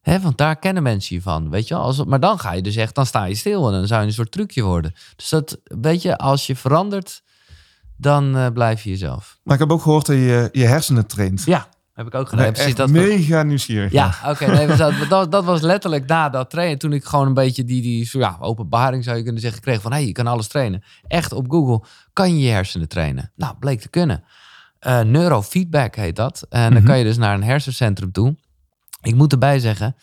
[0.01, 1.75] Hè, want daar kennen mensen je van, weet je.
[1.75, 3.67] Als, maar dan ga je dus echt, dan sta je stil...
[3.67, 4.93] en dan zou je een soort trucje worden.
[5.15, 7.23] Dus dat, weet je, als je verandert...
[8.01, 9.39] dan eh, blijf je jezelf.
[9.43, 11.43] Maar ik heb ook gehoord dat je je hersenen traint.
[11.45, 12.43] Ja, heb ik ook gedaan.
[12.43, 13.91] Nee, precies echt dat mega nieuwsgierig.
[13.91, 14.45] ja, oké.
[14.45, 14.67] nee,
[15.09, 16.77] dat, dat, was letterlijk na dat trainen.
[16.79, 19.81] Toen ik gewoon een beetje die, die zo, ja, openbaring zou je kunnen zeggen kreeg
[19.81, 19.91] van...
[19.91, 20.83] hé, hey, je kan alles trainen.
[21.07, 21.83] Echt op Google
[22.13, 23.31] kan je je hersenen trainen.
[23.35, 24.23] Nou, bleek te kunnen.
[24.79, 26.45] Eh, neurofeedback heet dat.
[26.49, 26.85] En dan Mhm.
[26.85, 28.35] kan je dus naar een hersencentrum toe.
[29.01, 29.95] Ik moet erbij zeggen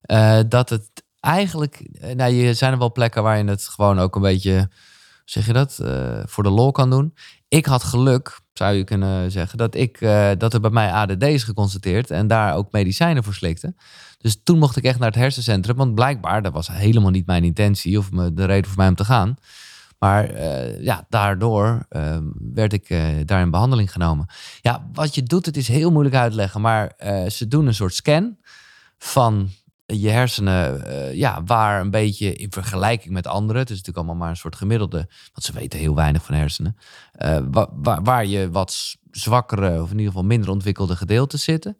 [0.00, 0.88] eh, dat het
[1.20, 1.74] eigenlijk...
[2.00, 4.70] eh, nou, je zijn er wel plekken waar je het gewoon ook een beetje...
[5.24, 5.78] zeg je dat?
[5.78, 7.14] eh, voor de lol kan doen.
[7.50, 11.22] Ik had geluk, zou je kunnen zeggen, dat, ik, eh, dat er bij mij ADD
[11.22, 13.74] is geconstateerd en daar ook medicijnen voor slikte.
[14.18, 17.44] Dus toen mocht ik echt naar het hersencentrum, want blijkbaar, dat was helemaal niet mijn
[17.44, 19.36] intentie of de reden voor mij om te gaan.
[20.00, 22.18] Maar eh, ja, daardoor eh,
[22.54, 24.26] werd ik eh, daar in behandeling genomen.
[24.60, 26.92] Ja, wat je doet, het is heel moeilijk uit te leggen, maar
[27.28, 28.36] ze doen een soort scan
[28.98, 29.48] van
[29.92, 34.22] je hersenen, eh, ja, waar een beetje in vergelijking met anderen, het is natuurlijk allemaal
[34.22, 34.96] maar een soort gemiddelde,
[35.32, 36.76] want ze weten heel weinig van hersenen,
[37.12, 41.78] eh, wa- waar, waar je wat zwakkere of in ieder geval minder ontwikkelde gedeelten zitten.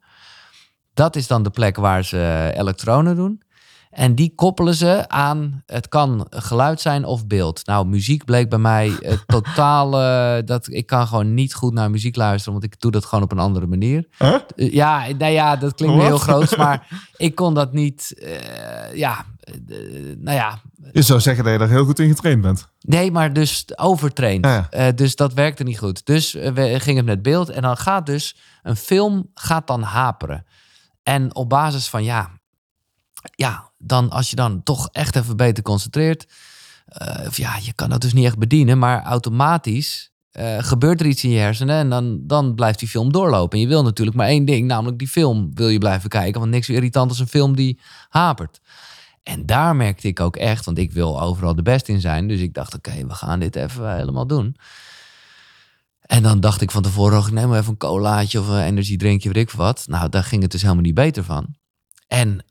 [0.95, 3.43] Dat is dan de plek waar ze elektronen doen.
[3.91, 7.67] En die koppelen ze aan, het kan geluid zijn of beeld.
[7.67, 12.17] Nou, muziek bleek bij mij het totale, dat ik kan gewoon niet goed naar muziek
[12.17, 14.07] luisteren, want ik doe dat gewoon op een andere manier.
[14.19, 14.35] Huh?
[14.57, 19.25] Eh, Ja, nou ja, dat klinkt heel groot, maar ik kon dat niet, eh, ja,
[19.41, 19.55] eh,
[20.19, 20.61] nou ja,
[20.93, 22.69] Je zou zeggen dat je daar heel goed in getraind bent.
[22.81, 24.45] Nee, maar dus overtraind.
[24.45, 24.93] Ja, ja.
[24.93, 26.07] Dus dat werkte niet goed.
[26.07, 30.47] Dus we gingen met beeld en dan gaat dus een film gaat dan haperen.
[31.03, 32.31] En op basis van ja,
[33.35, 36.27] ja, dan als je dan toch echt even beter concentreert,
[36.87, 41.07] eh, of ja, je kan dat dus niet echt bedienen, maar automatisch eh, gebeurt er
[41.07, 43.59] iets in je hersenen en dan, dan blijft die film doorlopen.
[43.59, 46.53] En je wil natuurlijk maar één ding, namelijk die film wil je blijven kijken, want
[46.53, 48.61] niks zo irritant als een film die hapert.
[49.23, 52.29] En daar merkte ik ook echt, want ik wil overal de best in zijn.
[52.29, 54.57] Dus ik dacht, oké, we gaan dit even helemaal doen.
[56.01, 59.31] En dan dacht ik van tevoren, ik neem maar even een colaatje of een energiedrinkje,
[59.31, 59.85] weet ik wat.
[59.87, 61.55] Nou, daar ging het dus helemaal niet beter van.
[62.07, 62.45] En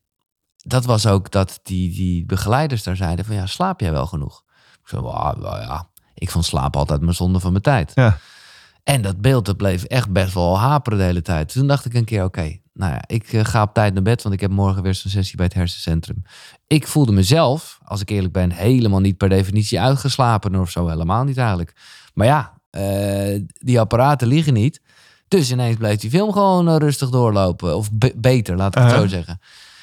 [0.63, 4.43] dat was ook dat die, die begeleiders daar zeiden van, ja, slaap jij wel genoeg?
[4.81, 7.91] Ik zei, "Wauw, nou ja, ik vond slaap altijd mijn zonde van mijn tijd.
[7.95, 8.17] Ja.
[8.83, 11.51] En dat beeld, dat bleef echt best wel haperen de hele tijd.
[11.53, 14.21] Toen dacht ik een keer, oké, nou ja, ik eh, ga op tijd naar bed,
[14.23, 16.23] want ik heb morgen weer zo'n sessie bij het hersencentrum.
[16.67, 20.87] Ik voelde mezelf, als ik eerlijk ben, helemaal niet per definitie uitgeslapen of zo.
[20.87, 21.75] Helemaal niet eigenlijk.
[22.13, 24.81] Maar ja, eh, die apparaten liegen niet.
[25.27, 27.75] Dus ineens bleef die film gewoon eh, rustig doorlopen.
[27.77, 29.01] Of be- beter, laat ik het Uh-huh.
[29.03, 29.39] zo zeggen.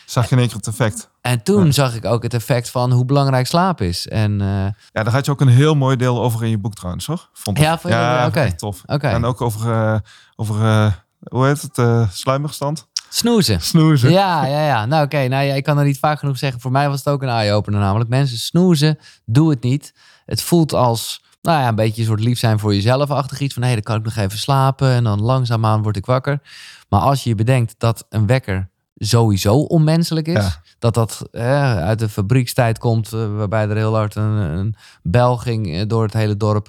[0.07, 1.11] Zag je in één keer het effect.
[1.21, 1.71] En toen Ja.
[1.73, 4.09] zag ik ook het effect van hoe belangrijk slaap is.
[4.09, 6.75] En eh, Ja, daar had je ook een heel mooi deel over in je boek
[6.75, 7.29] trouwens, hoor.
[7.33, 7.65] Vond ik.
[7.65, 8.53] Ja, vond ja Oké.
[8.57, 8.83] tof.
[8.87, 9.99] oké, En ook over, eh,
[10.37, 10.93] over eh,
[11.31, 12.87] hoe heet het, sluimerstand?
[13.09, 13.61] snoezen.
[13.61, 14.11] Snoezen.
[14.11, 14.87] Ja, ja, ja.
[14.87, 15.27] Nou, oké.
[15.29, 16.61] Nou ja, ik kan er niet vaak genoeg zeggen.
[16.61, 18.11] Voor mij was het ook een eye-opener namelijk.
[18.11, 19.95] Mensen snoezen, doe het niet.
[20.27, 23.55] Het voelt als, nou ja, een beetje een soort lief zijn voor jezelf-achtig iets.
[23.55, 26.41] Van, hé, dan kan ik nog even slapen en dan langzaamaan word ik wakker.
[26.89, 30.35] Maar als je je bedenkt dat een wekker sowieso onmenselijk is.
[30.35, 30.63] Ja.
[30.79, 35.37] Dat dat eh, uit de fabriekstijd komt, eh, waarbij er heel hard een, een bel
[35.37, 36.69] ging eh, door het hele dorp.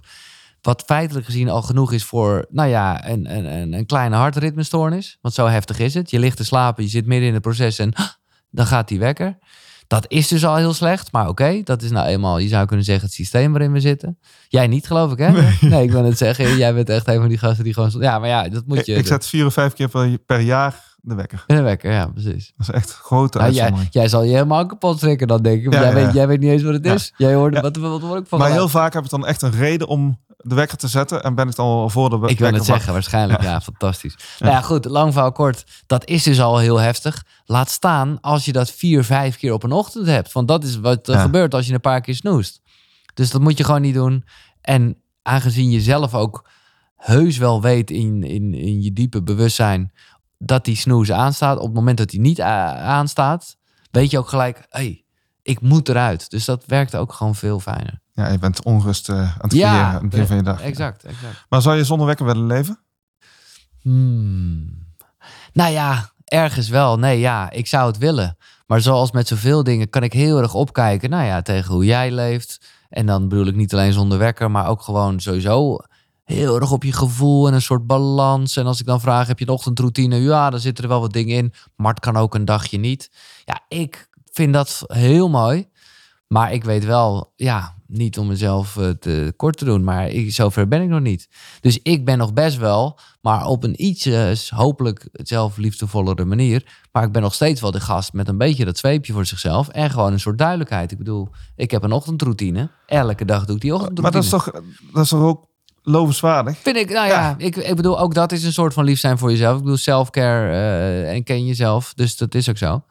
[0.62, 5.18] Wat feitelijk gezien al genoeg is voor, nou ja, een, een, een- kleine hartritmestoornis.
[5.22, 6.10] Want zo heftig is het.
[6.10, 7.94] Je ligt te slapen, je zit midden in het proces en
[8.52, 9.38] dan gaat die wekker.
[9.88, 12.86] Dat is dus al heel slecht, maar oké, dat is nou eenmaal, je zou kunnen
[12.86, 14.18] zeggen, het systeem waarin we zitten.
[14.48, 15.32] Jij niet, geloof ik, hè?
[15.68, 17.92] Nee, ik wil het zeggen, jij bent echt een van die gasten die gewoon...
[18.00, 18.94] Ja, maar ja, dat moet Ik, je...
[18.96, 21.44] ik zet vier of vijf keer per jaar de wekker.
[21.48, 22.54] In de wekker, ja, precies.
[22.58, 25.74] Dat is echt grote Nou, jij, jij zal je helemaal kapot schrikken dan, denk ik.
[25.74, 27.14] Ja, jij, ja, Weet, jij weet niet eens wat het is.
[27.18, 29.52] Jij hoorde, wat, wat hoor ik van Maar heel vaak heb ik dan echt een
[29.52, 31.24] reden om de wekker te zetten.
[31.24, 33.42] En ben ik dan al voor de we- Ik wil wekker het zeggen, waarschijnlijk.
[33.42, 34.16] Ja, fantastisch.
[34.40, 35.64] Nou ja, goed, lang verhaal kort.
[35.88, 37.24] Dat is dus al heel heftig.
[37.46, 40.32] Laat staan als je dat vier, vijf keer op een ochtend hebt.
[40.32, 42.62] Want dat is wat er gebeurt als je een paar keer snoest.
[43.14, 44.26] Dus dat moet je gewoon niet doen.
[44.62, 46.50] En aangezien je zelf ook
[46.96, 49.92] heus wel weet in, in, in je diepe bewustzijn
[50.38, 51.58] dat die snoes aanstaat.
[51.58, 53.58] Op het moment dat die niet aanstaat,
[53.92, 55.06] weet je ook gelijk, hé, hey,
[55.42, 56.30] ik moet eruit.
[56.30, 58.00] Dus dat werkt ook gewoon veel fijner.
[58.14, 60.62] Ja, je bent onrust eh, aan het creëren Ja, aan het begin van je dag.
[60.62, 61.46] Exact, exact.
[61.50, 62.80] Maar zou je zonder wekker willen leven?
[63.82, 64.86] Hmm.
[65.54, 67.00] Nou ja, ergens wel.
[67.00, 68.38] Nee, ja, ik zou het willen.
[68.66, 72.12] Maar zoals met zoveel dingen kan ik heel erg opkijken, nou ja, tegen hoe jij
[72.12, 72.66] leeft.
[72.90, 75.78] En dan bedoel ik niet alleen zonder wekker, maar ook gewoon sowieso
[76.36, 78.58] heel erg op je gevoel en een soort balans.
[78.58, 80.16] En als ik dan vraag, heb je een ochtendroutine?
[80.16, 81.54] Ja, dan zitten er wel wat dingen in.
[81.76, 83.12] Maar het kan ook een dagje niet.
[83.46, 85.68] Ja, ik vind dat heel mooi.
[86.28, 90.34] Maar ik weet wel, ja, niet om mezelf eh, te kort te doen, maar ik,
[90.34, 91.30] zover ben ik nog niet.
[91.62, 96.80] Dus ik ben nog best wel, maar op een iets hopelijk zelfliefdevollere manier.
[96.92, 99.68] Maar ik ben nog steeds wel de gast met een beetje dat zweepje voor zichzelf
[99.68, 100.92] en gewoon een soort duidelijkheid.
[100.92, 102.70] Ik bedoel, ik heb een ochtendroutine.
[102.86, 104.02] Elke dag doe ik die ochtendroutine.
[104.02, 104.52] Maar dat is toch,
[104.94, 105.48] dat is toch ook
[105.88, 106.58] lovenswaardig?
[106.58, 107.36] Vind ik, nou ja, Ja.
[107.38, 109.58] Ik, ik bedoel, ook dat is een soort van lief zijn voor jezelf.
[109.58, 111.94] Ik bedoel, self-care eh, en ken jezelf.
[111.94, 112.84] Dus dat is ook zo.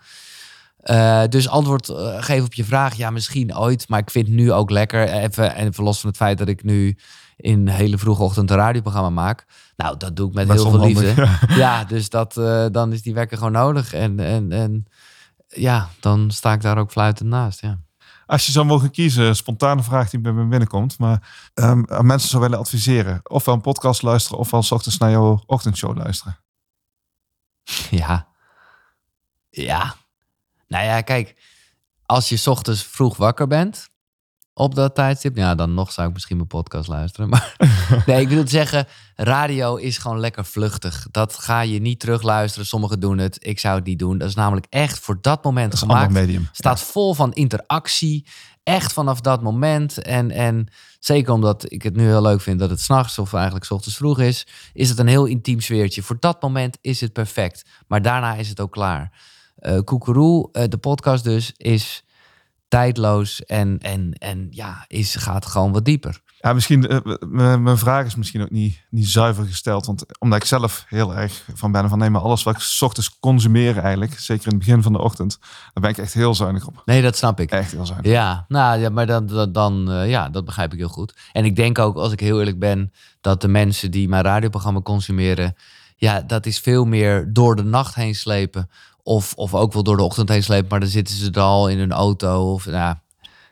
[0.78, 3.88] Eh, dus antwoord eh, geven op je vraag, ja, misschien ooit.
[3.88, 6.62] Maar ik vind nu ook lekker, even, en even los van het feit dat ik
[6.62, 6.99] nu
[7.36, 9.47] in hele vroege ochtend een radioprogramma maak.
[9.76, 11.12] Nou, dat doe ik met heel veel liefde.
[11.16, 11.38] ja.
[11.49, 12.34] Ja, dus dat,
[12.72, 13.92] dan is die wekker gewoon nodig.
[13.92, 14.86] En, en, en
[15.49, 17.78] ja, dan sta ik daar ook fluitend naast, ja.
[18.27, 22.43] Als je zou mogen kiezen, spontane vraag die bij me binnenkomt, maar ehm, mensen zou
[22.43, 23.20] willen adviseren.
[23.22, 26.39] Ofwel een podcast luisteren, ofwel 's ochtends naar jouw ochtendshow luisteren.
[27.91, 28.29] Ja.
[29.51, 29.95] Ja.
[30.68, 31.35] Nou ja, kijk.
[32.07, 33.89] Als je 's ochtends vroeg wakker bent.
[34.59, 35.36] Op dat tijdstip.
[35.36, 37.28] Ja, dan nog zou ik misschien mijn podcast luisteren.
[37.28, 37.57] Maar
[38.07, 38.86] nee, ik wil het zeggen.
[39.16, 41.07] Radio is gewoon lekker vluchtig.
[41.11, 42.66] Dat ga je niet terugluisteren.
[42.66, 43.46] Sommigen doen het.
[43.46, 44.18] Ik zou het niet doen.
[44.18, 46.12] Dat is namelijk echt voor dat moment Dat gemaakt.
[46.12, 46.48] medium.
[46.52, 48.26] Staat vol van interactie.
[48.62, 50.02] Echt vanaf dat moment.
[50.02, 53.64] En, en zeker omdat ik het nu heel leuk vind dat het s'nachts of eigenlijk
[53.64, 54.46] 's ochtends vroeg is.
[54.72, 56.02] Is het een heel intiem sfeertje.
[56.02, 57.64] Voor dat moment is het perfect.
[57.86, 59.12] Maar daarna is het ook klaar.
[59.84, 62.04] Koekeroe, eh, de podcast dus, is
[62.77, 66.20] tijdloos en, en, en ja, is, gaat gewoon wat dieper.
[66.41, 69.87] Ja, misschien, eh, mijn vraag is misschien ook niet, niet zuiver gesteld.
[69.87, 72.83] Want omdat ik zelf heel erg van ben van nee, maar alles wat ik 's
[72.83, 76.35] ochtends consumeer eigenlijk, zeker in het begin van de ochtend, daar ben ik echt heel
[76.35, 76.83] zuinig op.
[76.85, 77.51] Nee, dat snap ik.
[77.51, 78.11] Echt heel zuinig.
[78.11, 81.14] Ja, nou ja, maar dan, dan, dan eh, ja, dat begrijp ik heel goed.
[81.33, 84.81] En ik denk ook, als ik heel eerlijk ben, dat de mensen die mijn radioprogramma
[84.81, 85.55] consumeren,
[85.97, 88.70] ja, dat is veel meer door de nacht heen slepen.
[89.07, 91.68] Of, of ook wel door de ochtend heen slepen, maar dan zitten ze er al
[91.68, 92.52] in hun auto.
[92.52, 92.94] Of, nou,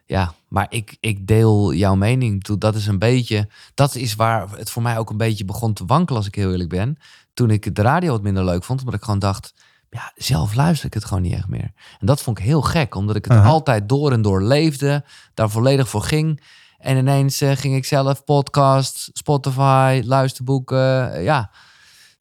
[0.07, 2.45] ja, maar ik, ik deel jouw mening.
[2.45, 2.59] Toe.
[2.59, 5.85] Dat is een beetje, dat is waar het voor mij ook een beetje begon te
[5.87, 6.97] wankelen, als ik heel eerlijk ben.
[7.35, 9.55] Toen ik de radio wat minder leuk vond, omdat ik gewoon dacht,
[9.91, 11.73] ja, zelf luister ik het gewoon niet echt meer.
[12.01, 15.51] En dat vond ik heel gek, omdat ik het altijd door en door leefde, daar
[15.51, 16.43] volledig voor ging.
[16.79, 21.51] En ineens eh, ging ik zelf podcast, Spotify, luisterboeken, eh, ja.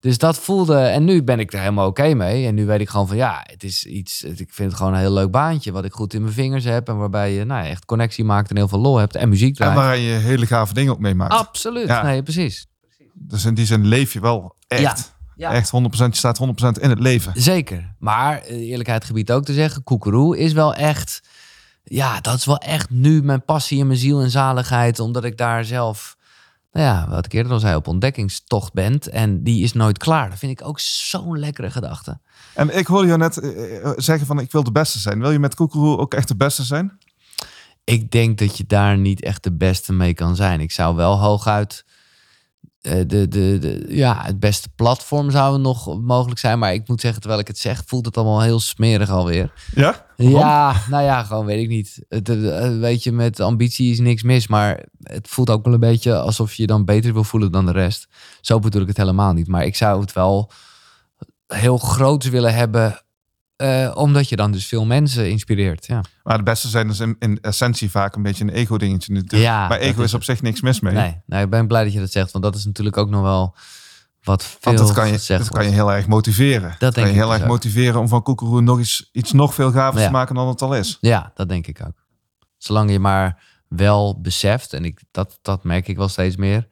[0.04, 2.47] Dus dat voelde, en nu ben ik er helemaal oké mee.
[2.47, 4.93] En nu weet ik gewoon van, ja, het is iets, het- ik vind het gewoon
[4.93, 6.88] een heel leuk baantje, wat ik goed in mijn vingers heb.
[6.88, 9.16] En waarbij je, nou, ja, echt connectie maakt en heel veel lol hebt.
[9.16, 9.76] En muziek En draait.
[9.76, 11.34] waar je hele gave dingen ook meemaakt.
[11.34, 12.04] Absoluut, Ja.
[12.04, 12.66] nee, precies.
[13.14, 15.14] Dus in die zin leef je wel echt.
[15.36, 15.51] Ja.
[15.54, 17.32] Echt 100%, je staat 100% in het leven.
[17.36, 17.95] Zeker.
[17.99, 21.22] Maar eh, eerlijkheid gebied ook te zeggen, koekeroe is wel echt...
[21.84, 24.99] Ja, dat is wel echt nu mijn passie en mijn ziel en zaligheid.
[24.99, 26.16] Omdat ik daar zelf,
[26.74, 28.99] nou ja, wat ik eerder al zei, op ontdekkingstocht ben.
[28.99, 30.30] En die is nooit klaar.
[30.30, 32.19] Dat vind ik ook zo'n lekkere gedachte.
[32.53, 35.19] En ik hoorde je net eh, eh, zeggen van ik wil de beste zijn.
[35.19, 36.97] Wil je met Koekeroe ook echt de beste zijn?
[37.84, 40.59] Ik denk dat je daar niet echt de beste mee kan zijn.
[40.59, 41.86] Ik zou wel hooguit...
[42.82, 46.59] eh, de, de, de, ja, het beste platform zou nog mogelijk zijn.
[46.59, 49.53] Maar ik moet zeggen, terwijl ik het zeg, voelt het allemaal heel smerig alweer.
[49.76, 50.05] Ja?
[50.30, 52.05] Ja, nou ja, gewoon weet ik niet.
[52.09, 52.28] Het,
[52.80, 56.53] weet je, met ambitie is niks mis, maar het voelt ook wel een beetje alsof
[56.53, 58.07] je je dan beter wil voelen dan de rest.
[58.41, 60.51] Zo bedoel ik het helemaal niet, maar ik zou het wel
[61.47, 63.01] heel groot willen hebben,
[63.55, 65.86] eh, omdat je dan dus veel mensen inspireert.
[65.86, 69.51] Ja, Maar de beste zijn is in, in essentie vaak een beetje een ego-dingetje natuurlijk.
[69.51, 70.93] Ja, maar ego is is op zich niks mis mee.
[70.93, 73.21] nee, nee, ik ben blij dat je dat zegt, want dat is natuurlijk ook nog
[73.21, 73.55] wel
[74.24, 76.69] wat veel Want dat kan, je, dat kan je heel erg motiveren.
[76.69, 77.49] Dat denk kan je ik heel dus erg ook.
[77.49, 80.05] motiveren om van Koekeroe nog iets, iets nog veel gaver Ja.
[80.05, 80.97] te maken dan het al is.
[81.01, 82.05] Ja, dat denk ik ook.
[82.57, 86.67] Zolang je maar wel beseft, en ik, dat, dat merk ik wel steeds meer,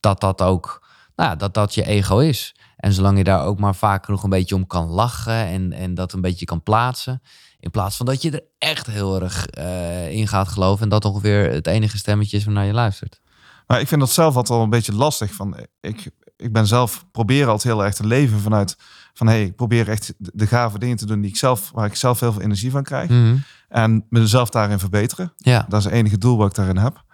[0.00, 0.86] dat dat ook,
[1.16, 2.54] nou, ja, dat dat je ego is.
[2.76, 5.94] En zolang je daar ook maar vaak genoeg een beetje om kan lachen en, en
[5.94, 7.22] dat een beetje kan plaatsen,
[7.60, 11.04] in plaats van dat je er echt heel erg eh, in gaat geloven en dat
[11.04, 13.20] ongeveer het enige stemmetje is waarnaar je luistert.
[13.66, 15.32] Maar ik vind dat zelf altijd wel een beetje lastig.
[15.32, 18.76] Van, ik, ik ben zelf, probeer altijd heel erg te leven vanuit
[19.14, 21.86] van hey, ik probeer echt de, de gave dingen te doen die ik zelf, waar
[21.86, 23.10] ik zelf heel veel energie van krijg.
[23.10, 23.36] Mhm.
[23.68, 25.32] En mezelf daarin verbeteren.
[25.36, 27.04] Ja, Dat is het enige doel wat ik daarin heb.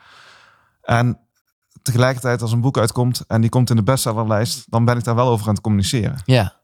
[0.83, 1.19] En
[1.83, 5.15] tegelijkertijd als een boek uitkomt en die komt in de bestsellerlijst, dan ben ik daar
[5.15, 6.23] wel over aan het communiceren.
[6.25, 6.61] ja,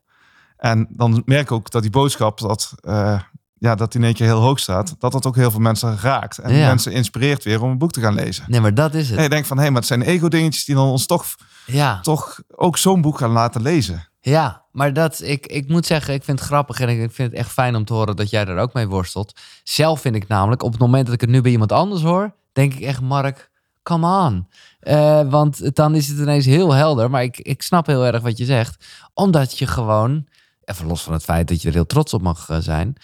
[0.57, 3.21] En dan merk ik ook dat die boodschap, dat, eh,
[3.59, 6.39] ja, dat in één keer heel hoog staat, dat dat ook heel veel mensen raakt.
[6.39, 6.67] En Ja.
[6.67, 8.45] mensen inspireert weer om een boek te gaan lezen.
[8.49, 9.17] nee, maar dat is het.
[9.17, 11.25] En je denkt van, hé, maar het zijn ego-dingetjes die dan ons toch,
[11.67, 14.09] Ja, toch ook zo'n boek gaan laten lezen.
[14.21, 17.39] Ja, maar dat, ik, ik moet zeggen, ik vind het grappig en ik vind het
[17.41, 19.41] echt fijn om te horen dat jij daar ook mee worstelt.
[19.65, 22.35] Zelf vind ik namelijk, op het moment dat ik het nu bij iemand anders hoor,
[22.53, 23.51] denk ik echt, Mark,
[23.83, 24.49] come on.
[24.81, 28.39] Eh, want dan is het ineens heel helder, maar ik, ik snap heel erg wat
[28.39, 28.85] je zegt.
[29.15, 30.27] Omdat je gewoon,
[30.65, 32.97] even los van het feit dat je er heel trots op mag eh, zijn,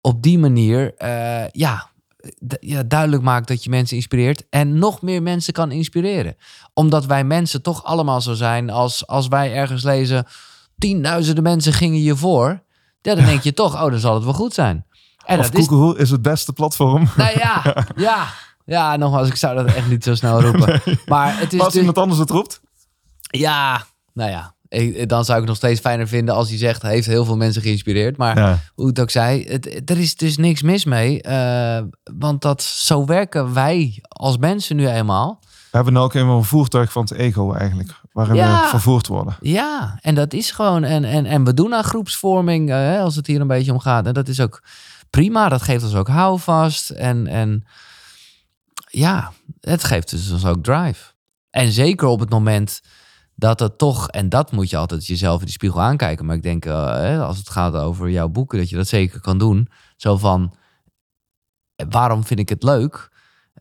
[0.00, 1.88] op die manier, eh, ja,
[2.60, 6.36] ja, duidelijk maakt dat je mensen inspireert en nog meer mensen kan inspireren.
[6.74, 10.26] Omdat wij mensen toch allemaal zo zijn als, als wij ergens lezen,
[10.78, 12.62] tienduizenden mensen gingen je voor.
[13.02, 14.84] Ja, dan denk je toch, oh, dan zal het wel goed zijn.
[15.24, 17.08] En of dat Google is het beste platform.
[17.16, 17.62] nou ja,
[17.96, 18.26] ja,
[18.64, 20.80] ja, nogmaals, ik zou dat echt niet zo snel roepen.
[21.06, 22.60] Maar het is Maar als dus, iemand anders het roept.
[23.20, 26.82] ja, nou ja, ik- dan zou ik het nog steeds fijner vinden als hij zegt,
[26.82, 28.16] heeft heel veel mensen geïnspireerd.
[28.16, 28.58] Maar Ja.
[28.74, 31.22] hoe het ook het, er is dus niks mis mee.
[31.22, 31.82] eh,
[32.18, 35.38] want dat, zo werken wij als mensen nu eenmaal.
[35.42, 38.00] We hebben nu ook eenmaal een voertuig van het ego eigenlijk.
[38.12, 38.62] Waarin Ja.
[38.62, 39.36] we vervoerd worden.
[39.40, 40.84] Ja, en dat is gewoon.
[40.84, 44.06] En, en, en we doen aan groepsvorming, eh, als het hier een beetje om gaat.
[44.06, 44.62] En dat is ook
[45.10, 45.48] prima.
[45.48, 46.90] Dat geeft ons ook houvast.
[46.90, 47.64] En, en
[48.88, 51.02] ja, het geeft dus ons ook drive.
[51.50, 52.80] En zeker op het moment
[53.40, 56.26] dat het toch, en dat moet je altijd jezelf in de spiegel aankijken.
[56.26, 59.38] Maar ik denk, eh, als het gaat over jouw boeken, dat je dat zeker kan
[59.38, 59.68] doen.
[59.96, 60.54] Zo van,
[61.76, 63.08] eh, waarom vind ik het leuk?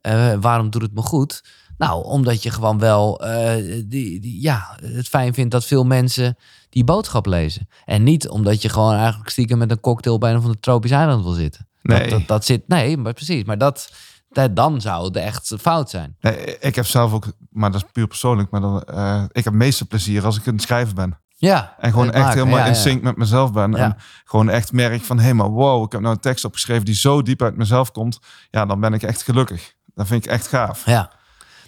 [0.02, 1.44] Eh, waarom doet het me goed?
[1.78, 3.18] Nou, omdat je gewoon wel
[3.86, 6.38] die, die, ja, het fijn vindt dat veel mensen
[6.70, 7.68] die boodschap lezen.
[7.86, 10.92] En niet omdat je gewoon eigenlijk stiekem met een cocktail bij een van de tropisch
[10.92, 11.68] eiland wil zitten.
[11.82, 12.00] Nee.
[12.00, 13.44] Dat, dat, dat zit, nee, maar precies.
[13.44, 13.90] Maar dat,
[14.52, 16.16] dan zou het echt fout zijn.
[16.22, 18.52] Nee, ik heb zelf ook, maar dat is puur persoonlijk.
[18.52, 21.18] Maar dan, eh, ik heb het meeste plezier als ik het schrijven ben.
[21.36, 21.76] Ja.
[21.80, 22.38] En gewoon echt maken.
[22.38, 22.78] helemaal Ja, in ja.
[22.80, 23.72] sync met mezelf ben.
[23.72, 23.78] Ja.
[23.78, 26.86] En gewoon echt merk van, hé, hey, maar wow, ik heb nou een tekst opgeschreven
[26.86, 28.20] die zo diep uit mezelf komt.
[28.50, 29.74] Ja, dan ben ik echt gelukkig.
[29.94, 30.86] Dat vind ik echt gaaf.
[30.86, 31.12] Ja.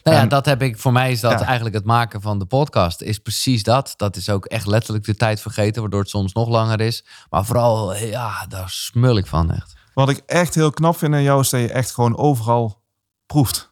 [0.03, 2.45] Nou ja, En- dat heb ik, voor mij is dat eigenlijk het maken van de
[2.45, 3.93] podcast, is precies dat.
[3.97, 7.05] Dat is ook echt letterlijk de tijd vergeten, waardoor het soms nog langer is.
[7.29, 9.73] Maar vooral, ja, daar smul ik van echt.
[9.93, 12.81] Wat ik echt heel knap vind aan jou is dat je echt gewoon overal
[13.25, 13.71] proeft.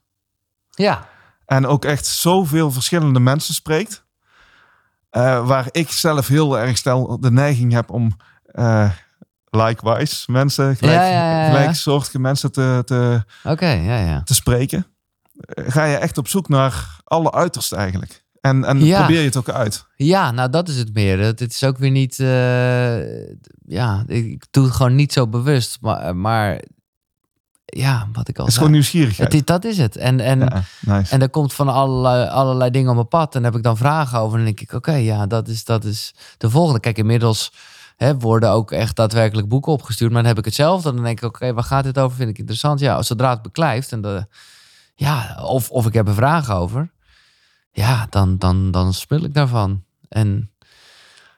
[0.69, 1.07] Ja,
[1.45, 4.05] En ook echt zoveel verschillende mensen spreekt.
[5.09, 8.89] Eh, waar ik zelf heel erg stel de neiging heb om eh,
[9.49, 11.47] likewise mensen, gelijk, Ja, ja, ja, ja.
[11.49, 14.23] gelijksoortige mensen te, te, oké, ja, ja.
[14.23, 14.85] te spreken.
[15.39, 18.23] Eh, Ga je echt op zoek naar alle uitersten eigenlijk.
[18.41, 18.97] En, en Ja.
[18.99, 19.85] probeer je het ook uit.
[19.95, 21.19] Ja, nou dat is het meer.
[21.19, 23.27] Het het is ook weer niet, eh,
[23.65, 25.77] ja, ik, doe het gewoon niet zo bewust.
[25.81, 26.61] Maar, maar
[27.65, 28.55] ja, wat ik al Het is zei.
[28.55, 29.31] gewoon nieuwsgierigheid.
[29.31, 29.95] Het is- dat is het.
[29.97, 31.13] En, en, ja, nice.
[31.13, 33.35] En er komt van allerlei, allerlei dingen op mijn pad.
[33.35, 34.37] En daar heb ik dan vragen over.
[34.39, 36.79] En dan denk ik, oké, ja, dat is, dat is de volgende.
[36.79, 37.53] Kijk, inmiddels
[37.97, 40.11] hè, worden ook echt daadwerkelijk boeken opgestuurd.
[40.11, 40.93] Maar dan heb ik hetzelfde.
[40.93, 42.17] Dan denk ik, oké, waar gaat dit over?
[42.17, 42.79] Vind ik interessant.
[42.79, 43.91] Ja, zodra het beklijft.
[43.91, 44.27] En de,
[44.95, 46.91] ja, of, of ik heb er vragen over.
[47.71, 49.83] Ja, dan, dan, dan spul ik daarvan.
[50.07, 50.51] En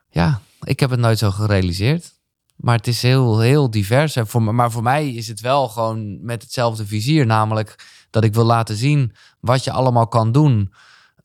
[0.10, 2.20] ja, ik heb het nooit zo gerealiseerd.
[2.56, 4.18] Maar het is heel, heel divers.
[4.20, 7.26] Voor, maar voor mij is het wel gewoon met hetzelfde vizier.
[7.26, 7.76] Namelijk
[8.10, 10.74] dat ik wil laten zien wat je allemaal kan doen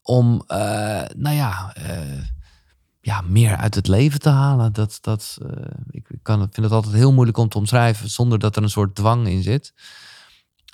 [0.03, 2.23] om, eh, nou ja, eh,
[3.01, 4.73] ja, meer uit het leven te halen.
[4.73, 8.57] Dat, dat, eh, ik kan, vind het altijd heel moeilijk om te omschrijven zonder dat
[8.57, 9.75] er een soort dwang in zit.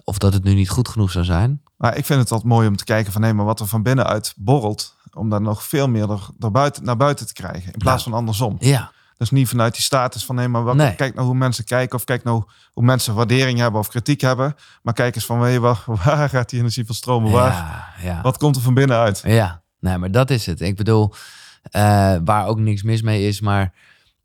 [0.05, 1.63] Of dat het nu niet goed genoeg zou zijn.
[1.77, 3.83] Maar ik vind het altijd mooi om te kijken van hé, maar wat er van
[3.83, 4.97] binnenuit borrelt.
[5.15, 7.73] Om daar nog veel meer er, er buiten, naar buiten te krijgen.
[7.73, 8.57] In plaats van andersom.
[8.59, 10.95] Ja, Dus niet vanuit die status van hé, maar wat, Nee.
[10.95, 11.99] kijk nou hoe mensen kijken.
[11.99, 12.43] Of kijk nou
[12.73, 14.55] hoe mensen waardering hebben of kritiek hebben.
[14.83, 17.31] Maar kijk eens van hé, waar, waar gaat die energie van stromen?
[17.33, 17.53] Waar,
[18.03, 18.23] ja, ja.
[18.23, 19.23] Wat komt er van binnenuit?
[19.25, 20.61] Ja, nee, maar dat is het.
[20.61, 21.13] Ik bedoel,
[21.63, 23.73] eh, waar ook niks mis mee is, maar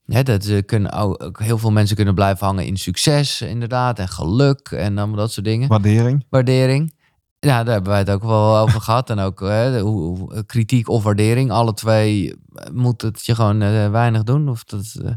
[0.07, 4.69] dat ze kunnen ook, heel veel mensen kunnen blijven hangen in succes, inderdaad, en geluk
[4.71, 5.67] en allemaal dat soort dingen.
[5.67, 6.25] Waardering.
[6.29, 6.95] Waardering.
[7.39, 9.09] Ja, daar hebben wij het ook wel over gehad.
[9.09, 11.51] En ook hè, de- hoe, hoe- kritiek of waardering.
[11.51, 14.49] Alle twee eh, moet het je gewoon eh, weinig doen.
[14.49, 15.11] Of dat, eh,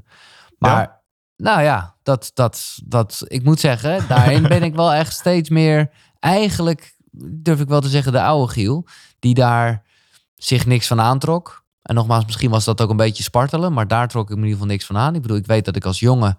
[0.59, 1.03] maar
[1.37, 5.91] nou ja, dat, dat, dat, ik moet zeggen, daarin ben ik wel echt steeds meer,
[6.21, 8.87] eigenlijk durf ik wel te zeggen, de oude Giel.
[9.19, 9.83] Die daar
[10.37, 11.60] zich niks van aantrok.
[11.83, 13.73] En nogmaals, misschien was dat ook een beetje spartelen.
[13.73, 15.15] Maar daar trok ik me in ieder geval niks van aan.
[15.15, 16.39] Ik bedoel, ik weet dat ik als jongen...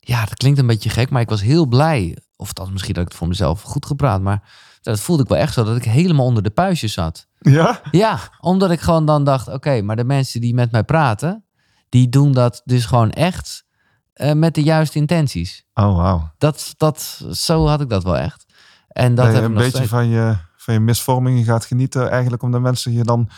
[0.00, 2.18] Ja, dat klinkt een beetje gek, maar ik was heel blij.
[2.36, 4.20] Of dat misschien dat ik het voor mezelf goed gepraat.
[4.20, 4.42] Maar
[4.80, 7.26] dat voelde ik wel echt zo, dat ik helemaal onder de puistjes zat.
[7.38, 7.80] Ja?
[7.90, 11.44] Ja, omdat ik gewoon dan dacht, oké, maar de mensen die met mij praten...
[11.88, 13.64] die doen dat dus gewoon echt
[14.12, 15.64] eh, met de juiste intenties.
[15.74, 16.32] Oh, wauw.
[16.38, 18.44] Dat, dat, zo had ik dat wel echt.
[18.88, 19.90] En dat Dat je heb ik een beetje steeds.
[19.90, 22.10] van je, van je misvormingen gaat genieten.
[22.10, 23.28] Eigenlijk omdat mensen je dan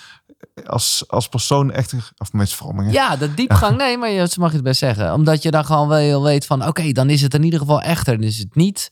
[0.66, 1.94] als, als persoon echt...
[2.18, 2.92] Of misvormingen.
[2.92, 3.76] Ja, de diepgang.
[3.76, 5.12] Nee, maar je, mag je het best zeggen.
[5.12, 6.66] Omdat je dan gewoon wel weet van...
[6.66, 8.14] Oké, dan is het in ieder geval echter.
[8.14, 8.90] Dan is het niet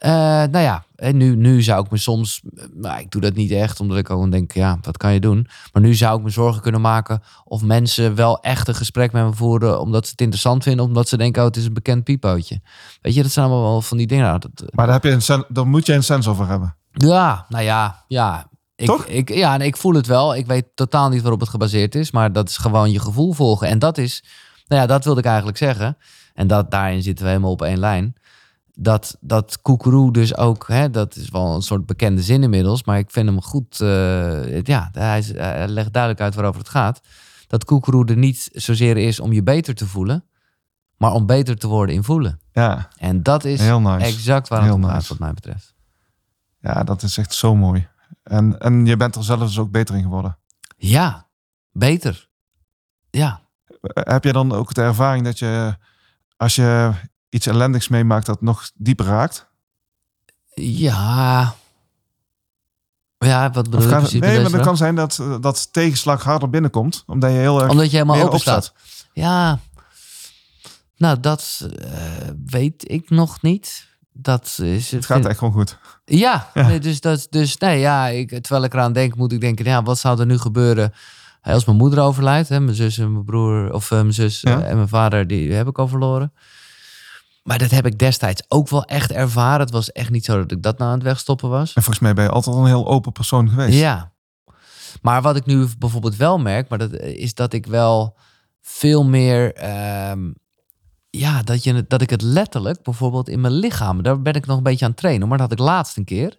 [0.00, 0.10] Eh,
[0.50, 2.40] nou ja, en nu, nu zou ik me soms,
[2.80, 5.46] maar ik doe dat niet echt, omdat ik gewoon denk, ja, wat kan je doen?
[5.72, 9.24] Maar nu zou ik me zorgen kunnen maken of mensen wel echt een gesprek met
[9.24, 12.04] me voeren, omdat ze het interessant vinden, omdat ze denken, oh, het is een bekend
[12.04, 12.60] piepootje.
[13.02, 14.24] Weet je, dat zijn allemaal wel van die dingen.
[14.24, 16.76] Nou, dat, Maar daar, heb je een daar moet je een sens over hebben.
[16.92, 18.48] ja, nou ja, ja.
[18.80, 19.04] Ik, Toch?
[19.06, 20.34] Ik, ja, en ik voel het wel.
[20.36, 23.68] Ik weet totaal niet waarop het gebaseerd is, maar dat is gewoon je gevoel volgen.
[23.68, 24.24] En dat is,
[24.66, 25.96] nou ja, dat wilde ik eigenlijk zeggen.
[26.34, 28.14] En dat, daarin zitten we helemaal op één lijn.
[28.74, 32.98] Dat, dat koekeroe dus ook, hè, dat is wel een soort bekende zin inmiddels, maar
[32.98, 33.80] ik vind hem goed.
[33.80, 37.00] eh, ja, hij, is- hij legt duidelijk uit waarover het gaat.
[37.46, 40.24] Dat koekeroe er niet zozeer is om je beter te voelen,
[40.96, 42.40] maar om beter te worden in voelen.
[42.52, 44.06] Ja, En dat is heel nice.
[44.06, 45.08] exact waar het Heel om gaat, nice.
[45.08, 45.74] wat mij betreft.
[46.60, 47.88] Ja, dat is echt zo mooi.
[48.22, 50.38] En, en je bent er zelf dus ook beter in geworden.
[50.76, 51.28] Ja,
[51.72, 52.28] beter.
[53.10, 53.40] Ja.
[53.82, 55.76] Heb je dan ook de ervaring dat je,
[56.36, 56.92] als je
[57.28, 59.48] iets ellendigs meemaakt, dat nog dieper raakt?
[60.54, 61.54] Ja.
[63.18, 67.02] Ja, wat bedoel je nee, maar het kan zijn dat, eh, dat tegenslag harder binnenkomt.
[67.06, 68.72] Omdat je heel erg Omdat je helemaal open staat.
[69.12, 69.58] Ja.
[70.96, 71.92] Nou, dat eh,
[72.46, 73.88] weet ik nog niet.
[74.22, 75.78] Dat is Het gaat echt gewoon goed.
[76.04, 76.66] Ja, Ja.
[76.66, 79.82] Nee, dus, dat, dus nee, ja, ik, terwijl ik eraan denk, moet ik denken, ja,
[79.82, 80.92] wat zou er nu gebeuren
[81.42, 82.48] als mijn moeder overlijdt?
[82.48, 82.60] Hè?
[82.60, 84.60] Mijn zus en mijn broer, of eh, mijn zus Ja.
[84.62, 86.32] eh, en mijn vader, die heb ik al verloren.
[87.42, 89.60] Maar dat heb ik destijds ook wel echt ervaren.
[89.60, 91.68] Het was echt niet zo dat ik dat nou aan het wegstoppen was.
[91.74, 93.78] En volgens mij ben je altijd al een heel open persoon geweest.
[93.78, 94.12] Ja.
[95.02, 98.16] Maar wat ik nu bijvoorbeeld wel merk, maar dat is dat ik wel
[98.60, 99.52] veel meer.
[99.54, 100.30] ehm,
[101.10, 104.02] ja, dat, je, dat ik het letterlijk bijvoorbeeld in mijn lichaam.
[104.02, 105.28] Daar ben ik nog een beetje aan het trainen.
[105.28, 106.38] Maar dat had ik laatst een keer.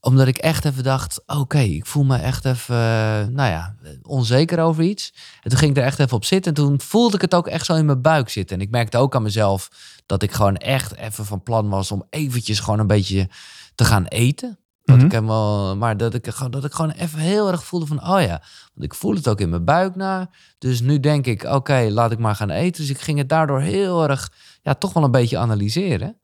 [0.00, 2.74] Omdat ik echt even dacht: oké, ik voel me echt even.
[2.74, 5.14] eh, nou ja, onzeker over iets.
[5.42, 6.54] En toen ging ik er echt even op zitten.
[6.54, 8.56] En toen voelde ik het ook echt zo in mijn buik zitten.
[8.56, 9.70] En ik merkte ook aan mezelf
[10.06, 13.28] dat ik gewoon echt even van plan was om eventjes gewoon een beetje
[13.74, 14.58] te gaan eten.
[14.90, 15.06] Dat Mhm.
[15.06, 18.20] ik helemaal, maar dat ik, gewoon- dat ik gewoon even heel erg voelde van, oh
[18.20, 18.42] ja,
[18.74, 20.30] want ik voel het ook in mijn buik na.
[20.58, 22.80] Dus nu denk ik, oké, laat ik maar gaan eten.
[22.82, 24.32] Dus ik ging het daardoor heel erg,
[24.62, 26.16] ja, toch wel een beetje analyseren.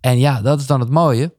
[0.00, 1.34] En ja, dat is dan het mooie.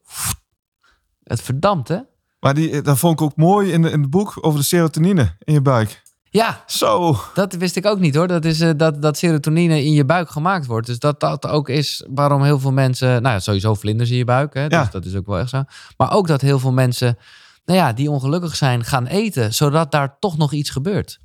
[1.24, 1.98] Het verdampt, hè?
[2.40, 5.36] Maar die, dat vond ik ook mooi in, de, in het boek over de serotonine
[5.40, 6.02] in je buik.
[6.32, 7.18] Ja, Zo.
[7.34, 8.28] dat wist ik ook niet hoor.
[8.28, 10.88] Dat is eh, dat, dat serotonine in je buik gemaakt wordt.
[10.88, 14.26] Dus dat dat ook is waarom heel veel mensen, nou ja, sowieso vlinders in je
[14.26, 14.62] buik, hè?
[14.62, 14.82] Ja.
[14.82, 15.64] Dus dat is ook wel echt zo.
[15.98, 17.18] Maar ook dat heel veel mensen,
[17.66, 21.20] nou ja, die ongelukkig zijn, gaan eten, zodat daar toch nog iets gebeurt.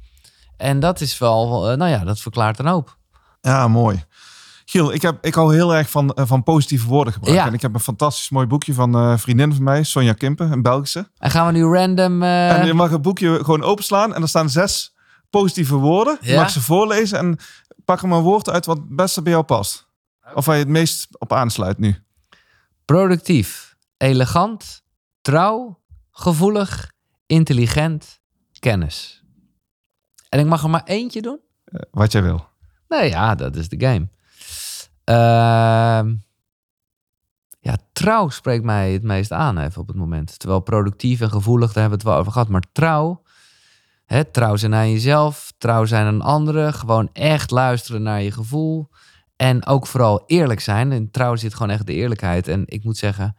[0.56, 2.96] En dat is wel, eh, nou ja, dat verklaart een hoop.
[3.40, 4.04] Ja, mooi.
[4.64, 7.44] Giel, ik, heb, ik hou heel erg van, eh, van positieve woorden gebruiken.
[7.44, 7.50] Ja.
[7.50, 10.62] En ik heb een fantastisch mooi boekje van een vriendin van mij, Sonja Kimpen, een
[10.62, 11.10] Belgische.
[11.18, 12.22] En gaan we nu random.
[12.22, 14.93] En je mag het boekje gewoon openslaan en er staan zes
[15.40, 16.18] positieve woorden.
[16.20, 16.40] Je Ja.
[16.40, 17.38] mag ze voorlezen en
[17.84, 19.86] pak er maar een woord uit wat het beste bij jou past.
[20.34, 21.96] Of waar je het meest op aansluit nu.
[22.84, 24.82] productief, elegant,
[25.20, 25.80] trouw,
[26.10, 26.90] gevoelig,
[27.26, 28.20] intelligent,
[28.58, 29.22] kennis.
[30.28, 31.40] En ik mag er maar eentje doen?
[31.64, 32.48] Eh, wat jij wil.
[32.88, 34.08] Nee, ja, dat is de game.
[35.04, 36.14] Ehm,
[37.60, 40.38] ja, trouw spreekt mij het meest aan even op het moment.
[40.38, 42.48] Terwijl productief en gevoelig, daar hebben we het wel over gehad.
[42.48, 43.22] Maar trouw,
[44.06, 46.74] hè, trouw zijn aan jezelf, trouw zijn aan anderen.
[46.74, 48.88] Gewoon echt luisteren naar je gevoel.
[49.36, 50.92] En ook vooral eerlijk zijn.
[50.92, 52.48] En trouw zit gewoon echt de eerlijkheid.
[52.48, 53.36] En ik moet zeggen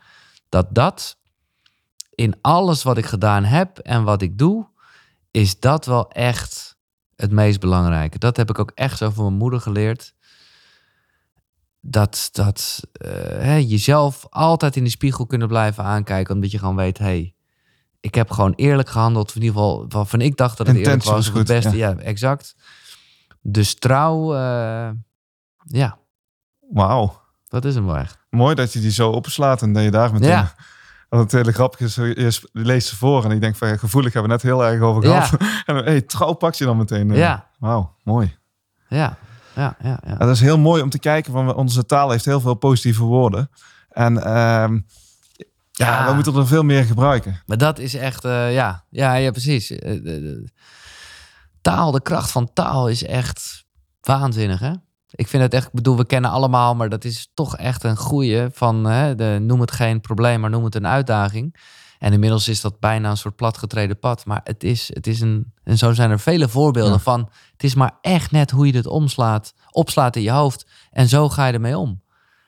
[0.49, 1.17] dat dat
[2.15, 4.67] in alles wat ik gedaan heb en wat ik doe,
[5.31, 6.77] is dat wel echt
[7.15, 8.19] het meest belangrijke.
[8.19, 10.13] Dat heb ik ook echt zo van mijn moeder geleerd.
[11.81, 16.35] Dat, dat eh, jezelf altijd in de spiegel kunnen blijven aankijken.
[16.35, 17.34] Omdat je gewoon weet, hey,
[18.05, 19.35] ik heb gewoon eerlijk gehandeld.
[19.35, 21.13] In ieder geval waarvan ik dacht dat het eerlijk was.
[21.13, 21.95] was of het goed, beste, ja.
[21.95, 22.55] exact.
[23.41, 24.89] Dus trouw, eh,
[25.65, 25.97] ja,
[26.71, 27.21] Wauw.
[27.47, 28.17] dat is hem wel echt.
[28.29, 30.29] Mooi dat je die zo openslaat en dat je daar meteen...
[30.29, 30.53] Ja.
[31.09, 34.13] Wat het hele grappig is, je leest ze voor en ik denk van ja, gevoelig
[34.13, 35.21] hebben we net heel erg over Ja.
[35.21, 35.41] gehad.
[35.65, 37.11] en hey, trouw pak je dan meteen.
[37.11, 37.17] eh.
[37.17, 38.37] Ja, Wauw, mooi.
[38.87, 39.17] ja,
[39.55, 39.99] ja, ja.
[40.07, 40.15] ja.
[40.15, 43.49] Dat is heel mooi om te kijken, van onze taal heeft heel veel positieve woorden.
[43.89, 44.79] En ehm,
[45.77, 46.07] ja, Ja.
[46.07, 47.41] we moeten er veel meer gebruiken.
[47.45, 49.71] Maar dat is echt, eh, ja, ja, ja, precies.
[49.71, 50.49] Eh, de- de-
[51.61, 53.65] taal, de kracht van taal is echt
[54.01, 54.71] waanzinnig, hè?
[55.11, 57.97] Ik vind het echt, ik bedoel, we kennen allemaal, maar dat is toch echt een
[57.97, 61.55] goeie van, hè, de, noem het geen probleem, maar noem het een uitdaging.
[61.99, 64.25] En inmiddels is dat bijna een soort platgetreden pad.
[64.25, 66.99] Maar het is, het is een, en zo zijn er vele voorbeelden Ja.
[66.99, 70.67] van, het is maar echt net hoe je het omslaat, opslaat in je hoofd.
[70.91, 72.01] En zo ga je ermee om.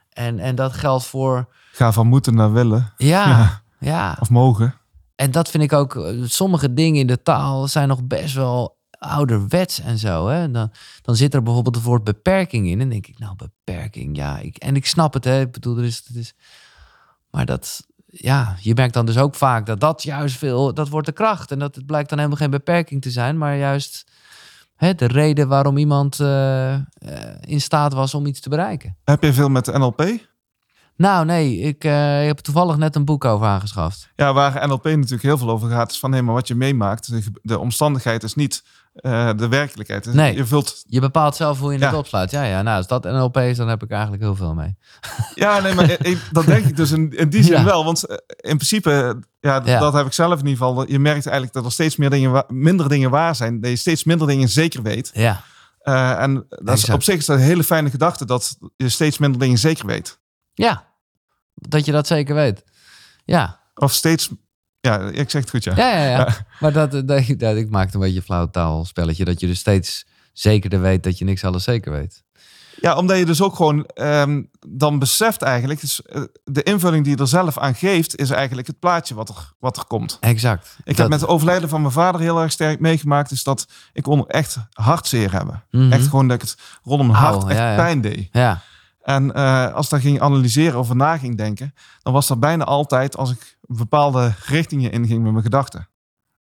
[0.10, 3.62] En, en dat geldt voor, Ga van moeten naar willen ja, Ja.
[3.80, 4.18] ja.
[4.20, 4.76] of mogen.
[5.16, 8.78] En dat vind ik ook, eh, sommige dingen in de taal zijn nog best wel
[9.00, 10.28] ouderwets en zo.
[10.28, 10.52] Hè?
[10.52, 10.72] Dan,
[11.02, 12.82] dan zit er bijvoorbeeld het woord beperking in.
[12.82, 14.38] En denk ik, nou, beperking, ja.
[14.40, 15.40] Ik, en ik snap het, hè.
[15.42, 16.34] Ik bedoel, er is, het is...
[17.30, 21.08] Maar dat, ja, je merkt dan dus ook vaak dat dat juist veel, dat wordt
[21.08, 21.52] de kracht.
[21.52, 24.12] En dat het blijkt dan helemaal geen beperking te zijn, maar juist
[24.76, 26.82] hè, de reden waarom iemand eh, eh,
[27.42, 28.98] in staat was om iets te bereiken.
[29.04, 30.28] Heb je veel met NLP?
[30.98, 31.91] Nou, nee, ik eh,
[32.26, 34.10] heb toevallig net een boek over aangeschaft.
[34.16, 37.10] Ja, waar NLP natuurlijk heel veel over gaat, is van nee, maar wat je meemaakt,
[37.10, 40.04] de, de omstandigheid is niet eh, de werkelijkheid.
[40.04, 40.36] Dus Nee.
[40.36, 40.84] Je vult.
[40.88, 41.98] Je bepaalt zelf hoe je het Ja.
[41.98, 42.32] opsluit.
[42.32, 44.78] Ja, ja, nou, als dat NLP is, dan heb ik eigenlijk heel veel mee.
[45.36, 47.64] Ja, nee, maar ik- dat denk ik dus in, in die zin Ja.
[47.64, 47.84] wel.
[47.86, 50.88] Want eh, in principe, ja, dat heb ik zelf in ieder geval.
[50.89, 53.62] Je merkt eigenlijk dat er steeds meer dingen, minder dingen waar zijn.
[53.62, 55.12] Dat je steeds minder dingen zeker weet.
[55.14, 55.41] Ja,
[56.20, 59.39] en dat is, op zich is dat een hele fijne gedachte dat je steeds minder
[59.39, 60.20] dingen zeker weet.
[60.66, 60.86] Ja.
[61.53, 62.64] Dat je dat zeker weet.
[63.26, 64.30] Ja, Of steeds,
[64.80, 65.74] ja, ik zeg het goed, ja.
[65.76, 66.03] ja, ja.
[66.03, 66.18] ja.
[66.18, 66.36] Ja.
[66.60, 67.08] Maar dat, dat,
[67.39, 69.26] dat, ik maakte een beetje een flauw taalspelletje.
[69.26, 72.24] Dat je dus steeds zekerder weet dat je niks alles zeker weet.
[72.82, 77.16] Ja, omdat je dus ook gewoon ehm, dan beseft eigenlijk, dus, eh, de invulling die
[77.16, 80.18] je er zelf aan geeft, is eigenlijk het plaatje wat er, wat er komt.
[80.20, 80.76] Exact.
[80.78, 83.68] Ik Dat- heb met het overlijden van mijn vader heel erg sterk meegemaakt, is dat
[83.93, 85.64] ik kon echt hartzeer hebben.
[85.72, 85.91] Mhm.
[85.91, 87.76] Echt gewoon dat ik het rondom mijn hart echt ja, ja.
[87.76, 88.30] pijn deed.
[88.32, 88.62] Ja,
[89.08, 92.64] En eh, als ik daar ging analyseren of na ging denken, dan was dat bijna
[92.64, 95.89] altijd als ik bepaalde richtingen inging met mijn gedachten.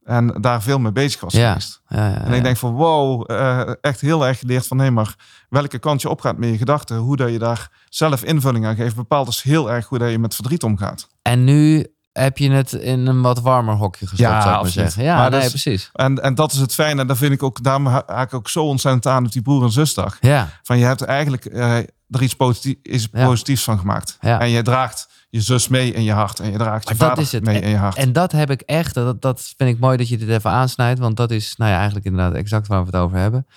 [0.04, 1.48] En daar veel mee bezig was Ja.
[1.48, 1.82] geweest.
[1.88, 5.16] ja, ja, En ik denk van wow, eh, echt heel erg geleerd van nee, maar
[5.50, 8.96] welke kant je opgaat met je gedachten, hoe dat je daar zelf invulling aan geeft,
[8.96, 11.08] bepaalt dus heel erg hoe dat je met verdriet omgaat.
[11.22, 11.86] En nu
[12.20, 14.74] heb je het in een wat warmer hokje gestopt, Ja, zou ik maar absoluut.
[14.92, 15.04] zeggen.
[15.04, 15.90] Ja, Maar nee, dus- precies.
[15.94, 17.02] En, en dat is het fijne.
[17.02, 19.42] En daar vind ik ook, daarom ha- haak ik ook zo ontzettend aan op die
[19.42, 20.18] broer en zusdag.
[20.22, 21.78] Ja, Van je hebt eigenlijk eh,
[22.10, 22.76] er iets, positief,
[23.12, 23.26] Ja.
[23.26, 24.18] positiefs van gemaakt.
[24.22, 24.40] Ja.
[24.40, 26.40] En je draagt je zus mee in je hart.
[26.40, 27.44] En je draagt je Maar dat vader is het.
[27.44, 27.96] mee in je hart.
[27.98, 31.00] en dat heb ik echt, dat, dat vind ik mooi dat je dit even aansnijdt,
[31.00, 33.48] want dat is nou ja, eigenlijk inderdaad exact waar we het over hebben.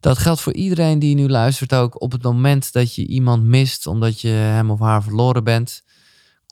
[0.00, 2.02] Dat geldt voor iedereen die nu luistert ook.
[2.02, 5.82] Op het moment dat je iemand mist omdat je hem of haar verloren bent,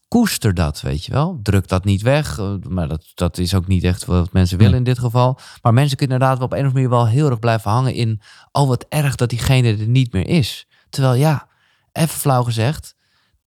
[0.08, 1.38] koester dat, weet je wel.
[1.42, 4.76] Druk dat niet weg, eh, maar dat, dat is ook niet echt wat mensen willen
[4.76, 5.38] in dit geval.
[5.62, 7.94] Maar mensen kunnen inderdaad wel op een of andere manier wel heel erg blijven hangen
[7.94, 8.20] in,
[8.52, 10.66] oh wat erg dat diegene er niet meer is.
[10.90, 11.48] Terwijl ja,
[11.92, 12.94] even flauw gezegd,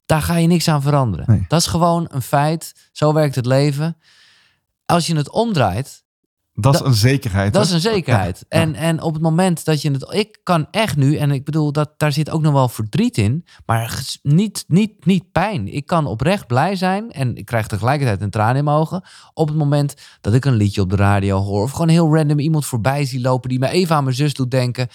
[0.06, 1.26] daar ga je niks aan veranderen.
[1.28, 1.46] Nee.
[1.48, 2.90] Dat is gewoon een feit.
[2.92, 3.98] Zo werkt het leven.
[4.86, 6.04] Als je het omdraait,
[6.62, 7.54] dat is een zekerheid.
[7.54, 7.68] dat hè?
[7.68, 8.46] is een zekerheid.
[8.50, 8.66] Ja, ja.
[8.66, 10.14] En, en op het moment dat je het.
[10.14, 13.46] Ik kan echt nu, en ik bedoel, dat, daar zit ook nog wel verdriet in,
[13.66, 15.74] maar niet, niet, niet pijn.
[15.74, 19.04] Ik kan oprecht blij zijn en ik krijg tegelijkertijd een traan in mijn ogen.
[19.34, 22.40] Op het moment dat ik een liedje op de radio hoor, of gewoon heel random
[22.40, 24.88] iemand voorbij zie lopen die me even aan mijn zus doet denken.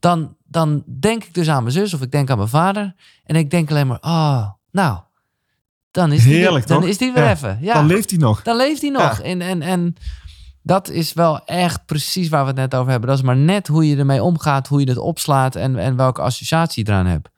[0.00, 2.94] Dan, dan denk ik dus aan mijn zus of ik denk aan mijn vader.
[3.24, 4.98] En ik denk alleen maar, oh, nou,
[5.90, 6.90] dan is die, Heerlijk, weer, dan toch?
[6.90, 7.30] is die weer Ja.
[7.30, 7.58] even.
[7.60, 7.74] Ja.
[7.74, 8.42] Dan leeft hij nog.
[8.42, 9.20] Dan leeft hij nog.
[9.20, 9.96] En, en, en
[10.66, 13.08] dat is wel echt precies waar we het net over hebben.
[13.08, 16.20] Dat is maar net hoe je ermee omgaat, hoe je het opslaat en, en welke
[16.22, 17.28] associatie je eraan hebt.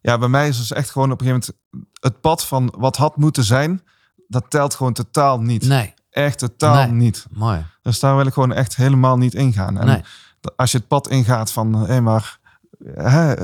[0.00, 2.96] Ja, bij mij is dus echt gewoon op een gegeven moment het pad van wat
[2.96, 3.82] had moeten zijn,
[4.28, 5.66] dat telt gewoon totaal niet.
[5.66, 6.92] Nee, Echt totaal Nee.
[6.92, 7.26] niet.
[7.30, 7.64] mooi.
[7.82, 9.78] Dus daar wil ik gewoon echt helemaal niet ingaan.
[9.78, 10.02] En Nee.
[10.56, 12.38] als je het pad ingaat van, hé, maar
[12.94, 13.34] hè,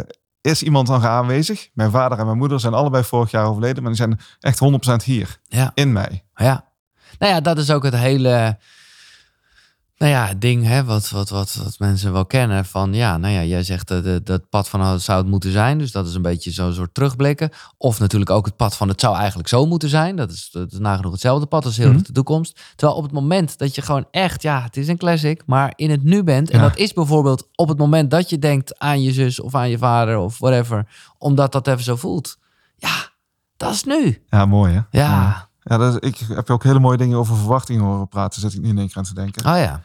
[0.40, 1.68] is iemand dan aanwezig?
[1.74, 5.02] Mijn vader en mijn moeder zijn allebei vorig jaar overleden, maar die zijn echt 100%
[5.04, 5.70] hier Ja.
[5.74, 6.24] in mij.
[6.34, 6.64] Ja.
[7.18, 8.59] Nou ja, dat is ook het hele
[9.99, 12.64] nou ja, ding hè, wat, wat, wat, wat mensen wel kennen.
[12.64, 15.53] Van ja, nou ja, jij zegt dat dat- dat pad van het zou het moeten
[15.53, 15.78] zijn.
[15.78, 17.51] Dus dat is een beetje zo'n soort terugblikken.
[17.76, 20.16] Of natuurlijk ook het pad van het zou eigenlijk zo moeten zijn.
[20.16, 22.61] Dat is, dat is nagenoeg hetzelfde pad als heel erg de toekomst.
[22.76, 25.90] Terwijl op het moment dat je gewoon echt, ja, het is een classic, maar in
[25.90, 26.51] het nu bent.
[26.51, 26.68] En Ja.
[26.68, 29.78] dat is bijvoorbeeld op het moment dat je denkt aan je zus of aan je
[29.78, 30.86] vader of whatever.
[31.18, 32.38] Omdat dat even zo voelt.
[32.76, 33.09] Ja,
[33.57, 34.22] dat is nu.
[34.28, 34.80] Ja, mooi hè?
[35.01, 35.46] Ja.
[35.62, 38.40] Ja, dat is- ik heb je ook hele mooie dingen over verwachtingen horen praten.
[38.40, 39.46] Zit ik nu in één keer aan te denken.
[39.46, 39.82] Oh ja.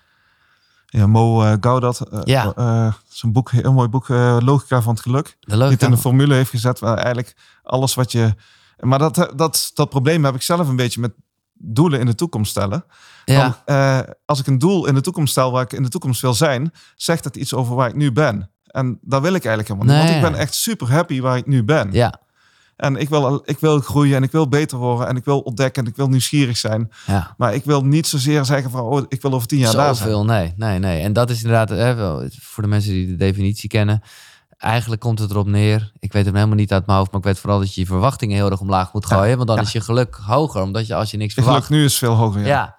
[0.98, 2.00] Ja, Mo eh, Gaudat.
[2.02, 2.54] eh Ja.
[2.56, 4.08] eh, zijn boek, heel mooi boek,
[4.40, 5.26] Logica van het Geluk.
[5.26, 5.72] De Die logica.
[5.74, 8.34] het in een formule heeft gezet waar eigenlijk alles wat je...
[8.80, 11.12] Maar dat, dat, dat probleem heb ik zelf een beetje met
[11.54, 12.86] doelen in de toekomst stellen.
[13.26, 13.58] Ja.
[14.26, 16.72] Als ik een doel in de toekomst stel waar ik in de toekomst wil zijn,
[16.96, 18.50] zegt dat iets over waar ik nu ben.
[18.66, 20.04] En dat wil ik eigenlijk helemaal niet.
[20.06, 20.14] Nee.
[20.22, 21.92] Want ik ben echt super happy waar ik nu ben.
[21.92, 22.20] Ja.
[22.76, 25.84] En ik wil, ik wil groeien en ik wil beter worden en ik wil ontdekken
[25.84, 26.92] en ik wil nieuwsgierig zijn.
[27.08, 27.34] Ja.
[27.38, 30.10] Maar ik wil niet zozeer zeggen van, oh, ik wil over tien jaar daar zijn.
[30.10, 31.02] Zoveel, nee, nee, nee.
[31.02, 31.96] En dat is inderdaad, hè,
[32.42, 34.02] voor de mensen die de definitie kennen,
[34.58, 35.92] eigenlijk komt het erop neer.
[36.00, 37.88] Ik weet hem helemaal niet uit mijn hoofd, maar ik weet vooral dat je je
[37.88, 39.36] verwachtingen heel erg omlaag moet Ja, gooien.
[39.36, 39.64] Want dan ja.
[39.64, 41.72] is je geluk hoger, omdat je als je niks Je geluk verwacht.
[41.72, 42.42] nu is veel hoger.
[42.42, 42.48] Ja.
[42.48, 42.76] Ja.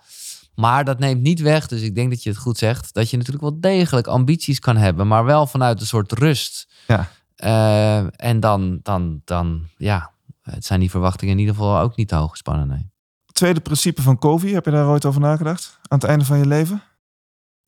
[0.55, 3.17] Maar dat neemt niet weg, dus ik denk dat je het goed zegt, dat je
[3.17, 6.69] natuurlijk wel degelijk ambities kan hebben, maar wel vanuit een soort rust.
[6.87, 7.09] Ja.
[7.35, 10.11] Eh, en dan, dan, dan, ja,
[10.43, 12.93] het zijn die verwachtingen in ieder geval ook niet te hoog gespannen, nee.
[13.33, 15.79] Tweede principe van Covey, heb je daar ooit over nagedacht?
[15.89, 16.83] Aan het einde van je leven?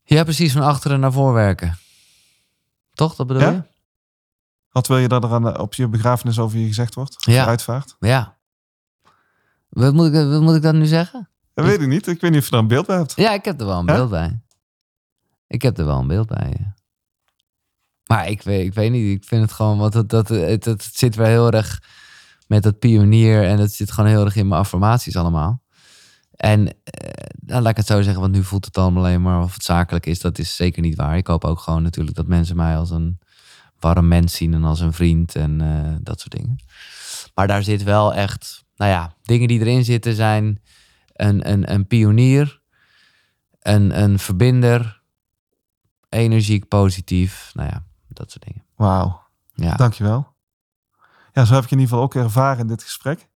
[0.03, 1.79] Ja, precies, van achteren naar voor werken.
[2.93, 3.51] Toch, dat bedoel Ja?
[3.51, 3.63] je?
[4.71, 7.15] Wat wil je dat er aan, op je begrafenis over je gezegd wordt?
[7.19, 7.47] Ja.
[7.47, 7.97] uitvaart?
[8.01, 8.37] Ja.
[9.69, 11.29] Wat moet ik, wat moet ik dan nu zeggen?
[11.55, 12.07] Dat weet ik niet.
[12.07, 13.13] Ik weet niet of je daar een beeld bij hebt.
[13.17, 14.41] Ja, ik heb er wel een beeld bij.
[15.47, 16.75] Ik heb er wel een beeld bij, ja.
[18.07, 20.91] Maar ik weet, ik weet niet, ik vind het gewoon, want het, dat, het, het
[20.93, 21.83] zit weer heel erg
[22.47, 25.63] met dat pionier en het zit gewoon heel erg in mijn affirmaties allemaal.
[26.37, 29.43] En eh, nou, laat ik het zo zeggen, want nu voelt het allemaal alleen maar
[29.43, 30.21] of het zakelijk is.
[30.21, 31.17] Dat is zeker niet waar.
[31.17, 33.19] Ik hoop ook gewoon natuurlijk dat mensen mij als een
[33.79, 36.57] warm mens zien en als een vriend en eh, dat soort dingen.
[37.35, 40.63] Maar daar zit wel echt, nou ja, dingen die erin zitten zijn
[41.13, 42.61] een, een, een pionier,
[43.61, 45.01] een, een verbinder,
[46.09, 47.86] energiek, positief, nou ja,
[48.17, 48.63] dat soort dingen.
[48.77, 49.23] Wauw.
[49.55, 50.35] Ja, Dankjewel.
[51.33, 53.29] Ja, zo heb ik in ieder geval ook ervaren in dit gesprek.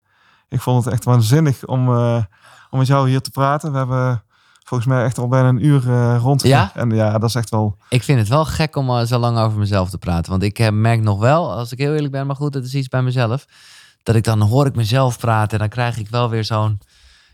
[0.50, 2.24] Ik vond het echt waanzinnig om, eh,
[2.70, 3.72] om met jou hier te praten.
[3.72, 4.24] We hebben
[4.64, 6.42] volgens mij echt al bijna een uur eh rond.
[6.42, 6.72] Ja?
[6.76, 7.78] En ja, dat is echt wel...
[7.90, 10.32] ik vind het wel gek om eh, zo lang over mezelf te praten.
[10.32, 12.76] Want ik heb, merk nog wel, als ik heel eerlijk ben, maar goed, dat is
[12.76, 13.46] iets bij mezelf.
[14.04, 16.80] Dat ik dan hoor ik mezelf praten en dan krijg ik wel weer zo'n...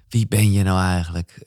[0.09, 1.43] Wie ben je nou eigenlijk?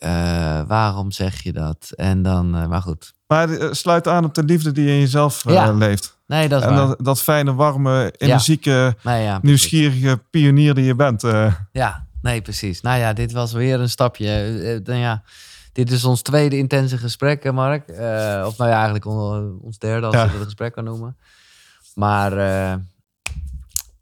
[0.69, 1.91] Waarom zeg je dat?
[1.97, 3.15] En dan, maar goed.
[3.29, 5.73] Maar het sluit aan op de liefde die je in jezelf eh, Ja.
[5.73, 6.17] leeft.
[6.27, 6.87] Nee, dat is En waar.
[6.87, 11.25] dat, dat fijne, warme, energieke, ja, nieuwsgierige pionier die je bent.
[11.25, 11.55] eh.
[11.73, 12.81] Ja, nee, precies.
[12.81, 14.27] Nou ja, dit was weer een stapje.
[14.27, 15.23] Eh, eh, nou ja,
[15.73, 17.89] dit is ons tweede intense gesprek, Mark.
[17.89, 21.17] Eh, of nou ja, eigenlijk on- ons derde, als je een gesprek kan noemen.
[21.95, 22.75] Maar eh,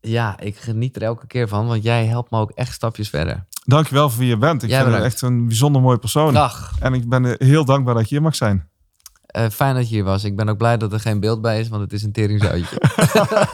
[0.01, 3.45] ja, ik geniet er elke keer van, want jij helpt me ook echt stapjes verder.
[3.64, 4.62] Dankjewel voor wie je bent.
[4.62, 5.14] Ik Jij vind het bedankt.
[5.22, 6.35] echt een bijzonder mooi persoon.
[6.35, 6.72] Dag.
[6.81, 8.68] En ik ben eh, heel dankbaar dat je hier mag zijn.
[9.27, 10.24] Eh, fijn dat je hier was.
[10.24, 12.77] Ik ben ook blij dat er geen beeld bij is, want het is een teringzootje.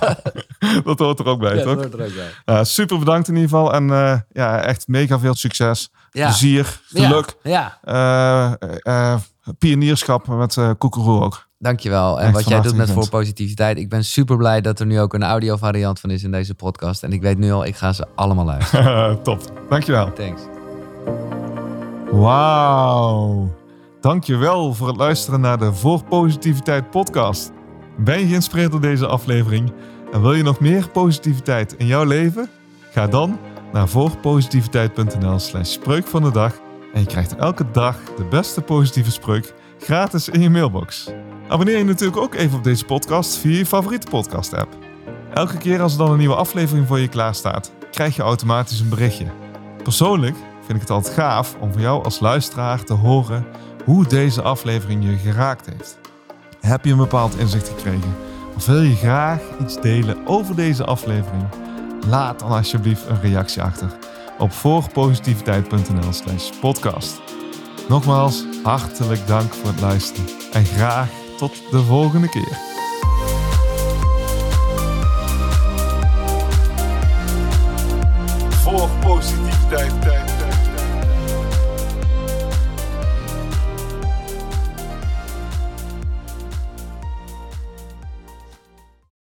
[0.84, 1.74] dat hoort er ook bij, Ja, toch?
[1.74, 2.12] dat hoort er ook
[2.44, 2.64] bij.
[2.64, 3.72] Super bedankt in ieder geval.
[3.74, 5.90] En eh, ja, echt mega veel succes.
[6.10, 6.26] Ja.
[6.26, 7.34] Plezier, geluk.
[7.42, 8.52] Ja, eh,
[8.82, 9.20] eh,
[9.58, 11.46] pionierschap met eh Koekeroe ook.
[11.58, 12.20] dankjewel.
[12.20, 13.78] En Echt wat jij doet met voor positiviteit.
[13.78, 16.54] Ik ben super blij dat er nu ook een audio variant van is in deze
[16.54, 17.02] podcast.
[17.02, 19.22] En ik weet nu al, ik ga ze allemaal luisteren.
[19.22, 19.40] Top.
[19.68, 20.12] Dankjewel.
[20.12, 20.42] Thanks.
[22.10, 23.60] Wauw.
[24.02, 27.52] Dankjewel voor het luisteren naar de Voor Positiviteit podcast.
[27.98, 29.72] Ben je geïnspireerd door deze aflevering
[30.12, 32.48] en wil je nog meer positiviteit in jouw leven?
[32.90, 33.38] Ga dan
[33.72, 36.54] naar voorpositiviteit.nl slash spreuk van de dag
[36.92, 41.10] en je krijgt elke dag de beste positieve spreuk gratis in je mailbox.
[41.48, 44.76] Abonneer je natuurlijk ook even op deze podcast via je favoriete podcast app.
[45.34, 48.88] Elke keer als er dan een nieuwe aflevering voor je klaarstaat, krijg je automatisch een
[48.88, 49.26] berichtje.
[49.82, 53.46] Persoonlijk vind ik het altijd gaaf om van jou als luisteraar te horen
[53.84, 55.98] hoe deze aflevering je geraakt heeft.
[56.60, 58.14] Heb je een bepaald inzicht gekregen?
[58.56, 61.44] Of wil je graag iets delen over deze aflevering?
[62.06, 63.96] Laat dan alsjeblieft een reactie achter
[64.38, 67.20] op voorpositiviteit.nl slash podcast.
[67.88, 72.58] Nogmaals, hartelijk dank voor het luisteren en graag tot de volgende keer.
[78.50, 80.21] Voor positiviteit.